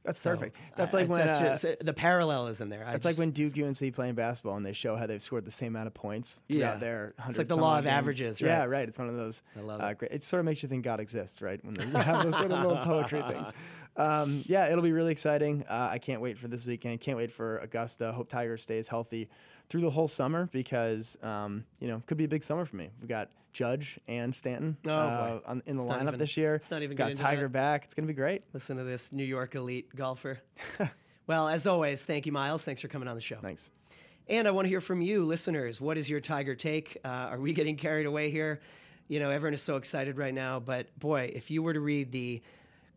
that's 0.04 0.20
So, 0.20 0.32
perfect. 0.32 0.58
That's 0.76 0.94
I- 0.94 0.98
like 1.02 1.10
when 1.10 1.26
that's 1.26 1.40
uh, 1.64 1.68
just- 1.74 1.86
the 1.86 1.94
parallelism 1.94 2.70
there. 2.70 2.84
It's 2.94 3.06
like 3.06 3.18
when 3.18 3.30
Duke 3.32 3.58
UNC 3.58 3.94
playing 3.94 4.16
basketball 4.16 4.58
and 4.58 4.66
they 4.66 4.74
show 4.74 4.96
how 4.96 5.06
they've 5.06 5.22
scored 5.22 5.46
the 5.46 5.52
same 5.52 5.76
amount 5.76 5.88
of 5.88 5.94
points 5.94 6.42
throughout 6.48 6.60
Yeah. 6.60 6.76
their 6.78 7.14
It's 7.30 7.38
like 7.38 7.48
the 7.48 7.56
law 7.56 7.78
of 7.78 7.84
game. 7.86 7.94
averages, 7.94 8.42
right? 8.42 8.48
Yeah, 8.50 8.60
right. 8.62 8.70
right. 8.70 8.88
It's 8.90 8.98
one 8.98 9.10
of 9.10 9.16
those. 9.16 9.44
I 9.56 9.62
love 9.62 9.82
uh, 9.82 9.86
it. 9.86 9.98
Great. 10.00 10.12
It 10.12 10.24
sort 10.24 10.40
of 10.40 10.46
makes 10.46 10.64
you 10.64 10.70
think 10.70 10.84
God 10.84 11.00
exists, 11.00 11.42
right? 11.42 11.64
When 11.64 11.76
you 11.76 11.86
have 11.98 12.24
those 12.24 12.36
sort 12.38 12.52
of 12.52 12.60
little 12.62 12.78
poetry 12.84 13.22
things. 13.22 13.52
Um, 13.98 14.44
yeah, 14.48 14.70
it'll 14.72 14.84
be 14.84 14.94
really 14.94 15.12
exciting. 15.12 15.66
Uh, 15.70 15.90
I 15.92 16.00
can't 16.00 16.22
wait 16.22 16.38
for 16.40 16.48
this 16.48 16.66
weekend. 16.66 17.02
Can't 17.02 17.18
wait 17.18 17.32
for 17.32 17.58
Augusta. 17.60 18.12
Hope 18.14 18.30
Tiger 18.30 18.58
stays 18.58 18.88
healthy 18.88 19.30
through 19.72 19.80
the 19.82 19.90
whole 19.90 20.10
summer 20.10 20.50
because 20.52 21.18
um, 21.24 21.64
you 21.80 21.88
know 21.88 22.04
could 22.06 22.18
be 22.18 22.26
a 22.26 22.28
big 22.28 22.44
summer 22.44 22.66
for 22.66 22.76
me. 22.76 22.90
We 23.02 23.08
got 23.08 23.30
Judge 23.54 23.98
and 24.06 24.36
Stanton 24.36 24.76
Oh, 24.86 24.92
uh, 24.92 25.40
on, 25.46 25.64
in 25.66 25.78
the 25.78 25.84
lineup 25.84 26.08
even- 26.10 26.20
this 26.20 26.36
year. 26.36 26.54
let's 26.62 26.70
not 26.70 26.84
even 26.84 26.98
got 26.98 27.16
Tiger 27.16 27.44
that. 27.44 27.54
back. 27.54 27.86
It's 27.86 27.94
gonna 27.94 28.08
be 28.08 28.14
great. 28.14 28.44
Listen 28.54 28.76
to 28.76 28.84
this 28.84 29.14
New 29.14 29.24
York 29.24 29.56
elite 29.56 29.96
golfer. 29.96 30.40
well, 31.28 31.48
as 31.48 31.66
always, 31.68 32.04
thank 32.04 32.26
you, 32.26 32.34
Myles. 32.34 32.66
Thanks 32.66 32.82
for 32.82 32.90
coming 32.90 33.08
on 33.08 33.16
the 33.16 33.22
show. 33.22 33.38
Thanks. 33.42 33.72
And 34.28 34.46
I 34.46 34.52
want 34.52 34.66
to 34.66 34.70
hear 34.70 34.82
from 34.82 35.02
you, 35.02 35.26
listeners. 35.26 35.80
What 35.80 35.98
is 35.98 36.10
your 36.10 36.20
Tiger 36.20 36.54
take? 36.54 36.98
Uh, 37.06 37.08
are 37.08 37.40
we 37.40 37.54
getting 37.54 37.78
carried 37.78 38.06
away 38.06 38.30
here? 38.30 38.60
You 39.08 39.20
know, 39.22 39.30
everyone 39.30 39.54
is 39.54 39.62
so 39.62 39.78
excited 39.78 40.18
right 40.18 40.34
now. 40.34 40.60
But 40.60 40.88
boy, 41.00 41.32
if 41.34 41.50
you 41.50 41.64
were 41.64 41.74
to 41.74 41.80
read 41.80 42.12
the 42.12 42.42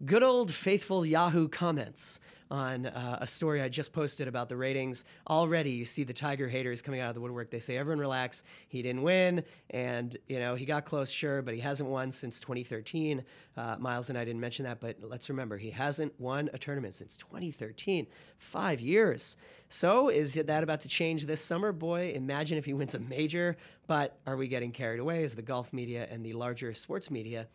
good 0.04 0.22
old 0.22 0.52
faithful 0.52 1.06
Yahoo 1.06 1.48
comments 1.48 2.18
on 2.50 2.86
uh, 2.86 3.18
a 3.20 3.26
story 3.26 3.62
I 3.62 3.68
just 3.68 3.92
posted 3.92 4.28
about 4.28 4.48
the 4.48 4.56
ratings, 4.56 5.04
already 5.28 5.70
you 5.70 5.84
see 5.84 6.04
the 6.04 6.12
Tiger 6.12 6.46
haters 6.46 6.82
coming 6.82 7.00
out 7.00 7.08
of 7.08 7.14
the 7.14 7.20
woodwork. 7.20 7.50
They 7.50 7.58
say, 7.58 7.78
everyone 7.78 7.98
relax. 7.98 8.44
He 8.68 8.82
didn't 8.82 9.02
win. 9.02 9.42
And, 9.70 10.16
you 10.28 10.38
know, 10.38 10.54
he 10.54 10.66
got 10.66 10.84
close, 10.84 11.10
sure, 11.10 11.42
but 11.42 11.54
he 11.54 11.60
hasn't 11.60 11.88
won 11.88 12.12
since 12.12 12.38
2013. 12.40 13.24
Uh, 13.56 13.76
Myles 13.78 14.10
and 14.10 14.18
I 14.18 14.24
didn't 14.24 14.40
mention 14.40 14.64
that, 14.66 14.78
but 14.78 14.96
let's 15.00 15.28
remember, 15.30 15.56
he 15.56 15.70
hasn't 15.70 16.12
won 16.20 16.50
a 16.52 16.58
tournament 16.58 16.94
since 16.94 17.16
2013. 17.16 18.06
Five 18.36 18.80
years. 18.80 19.36
So 19.70 20.10
is 20.10 20.34
that 20.34 20.62
about 20.62 20.80
to 20.80 20.88
change 20.88 21.24
this 21.24 21.42
summer? 21.42 21.72
Boy, 21.72 22.12
imagine 22.14 22.58
if 22.58 22.66
he 22.66 22.74
wins 22.74 22.94
a 22.94 23.00
major. 23.00 23.56
But 23.86 24.18
are 24.26 24.36
we 24.36 24.48
getting 24.48 24.70
carried 24.70 25.00
away? 25.00 25.24
Is 25.24 25.34
the 25.34 25.42
golf 25.42 25.72
media 25.72 26.06
and 26.10 26.24
the 26.24 26.34
larger 26.34 26.74
sports 26.74 27.10
media 27.10 27.48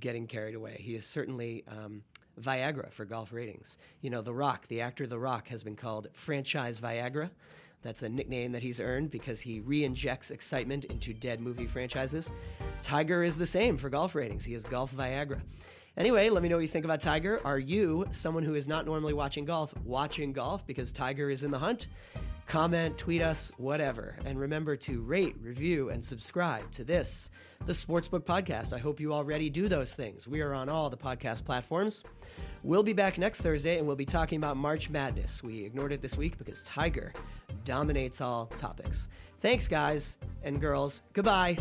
getting 0.00 0.26
carried 0.26 0.54
away? 0.54 0.76
He 0.80 0.94
is 0.94 1.04
certainly 1.04 1.64
um, 1.68 2.02
Viagra 2.40 2.92
for 2.92 3.04
golf 3.04 3.32
ratings. 3.32 3.76
You 4.00 4.10
know, 4.10 4.22
The 4.22 4.34
Rock, 4.34 4.66
the 4.68 4.80
actor 4.80 5.06
The 5.06 5.18
Rock, 5.18 5.48
has 5.48 5.62
been 5.62 5.76
called 5.76 6.08
franchise 6.12 6.80
Viagra. 6.80 7.30
That's 7.82 8.02
a 8.02 8.08
nickname 8.08 8.52
that 8.52 8.62
he's 8.62 8.80
earned 8.80 9.10
because 9.10 9.40
he 9.40 9.60
re 9.60 9.84
injects 9.84 10.30
excitement 10.30 10.86
into 10.86 11.12
dead 11.12 11.40
movie 11.40 11.66
franchises. 11.66 12.32
Tiger 12.82 13.22
is 13.22 13.36
the 13.36 13.46
same 13.46 13.76
for 13.76 13.90
golf 13.90 14.14
ratings. 14.14 14.44
He 14.44 14.54
is 14.54 14.64
Golf 14.64 14.92
Viagra. 14.94 15.42
Anyway, 15.96 16.28
let 16.28 16.42
me 16.42 16.48
know 16.48 16.56
what 16.56 16.62
you 16.62 16.68
think 16.68 16.84
about 16.84 17.00
Tiger. 17.00 17.40
Are 17.44 17.58
you, 17.58 18.06
someone 18.10 18.42
who 18.42 18.54
is 18.54 18.66
not 18.66 18.84
normally 18.84 19.12
watching 19.12 19.44
golf, 19.44 19.72
watching 19.84 20.32
golf 20.32 20.66
because 20.66 20.90
Tiger 20.90 21.30
is 21.30 21.44
in 21.44 21.50
the 21.50 21.58
hunt? 21.58 21.86
Comment, 22.46 22.96
tweet 22.98 23.22
us, 23.22 23.50
whatever. 23.56 24.16
And 24.24 24.38
remember 24.38 24.76
to 24.76 25.00
rate, 25.00 25.36
review, 25.40 25.88
and 25.90 26.04
subscribe 26.04 26.70
to 26.72 26.84
this, 26.84 27.30
the 27.66 27.72
Sportsbook 27.72 28.24
Podcast. 28.24 28.72
I 28.72 28.78
hope 28.78 29.00
you 29.00 29.12
already 29.12 29.50
do 29.50 29.68
those 29.68 29.94
things. 29.94 30.28
We 30.28 30.40
are 30.40 30.52
on 30.52 30.68
all 30.68 30.90
the 30.90 30.96
podcast 30.96 31.44
platforms. 31.44 32.04
We'll 32.62 32.82
be 32.82 32.92
back 32.92 33.18
next 33.18 33.40
Thursday 33.40 33.78
and 33.78 33.86
we'll 33.86 33.96
be 33.96 34.04
talking 34.04 34.38
about 34.38 34.56
March 34.56 34.90
Madness. 34.90 35.42
We 35.42 35.64
ignored 35.64 35.92
it 35.92 36.02
this 36.02 36.16
week 36.16 36.38
because 36.38 36.62
Tiger 36.62 37.12
dominates 37.64 38.20
all 38.20 38.46
topics. 38.46 39.08
Thanks, 39.40 39.66
guys 39.66 40.16
and 40.42 40.60
girls. 40.60 41.02
Goodbye. 41.12 41.58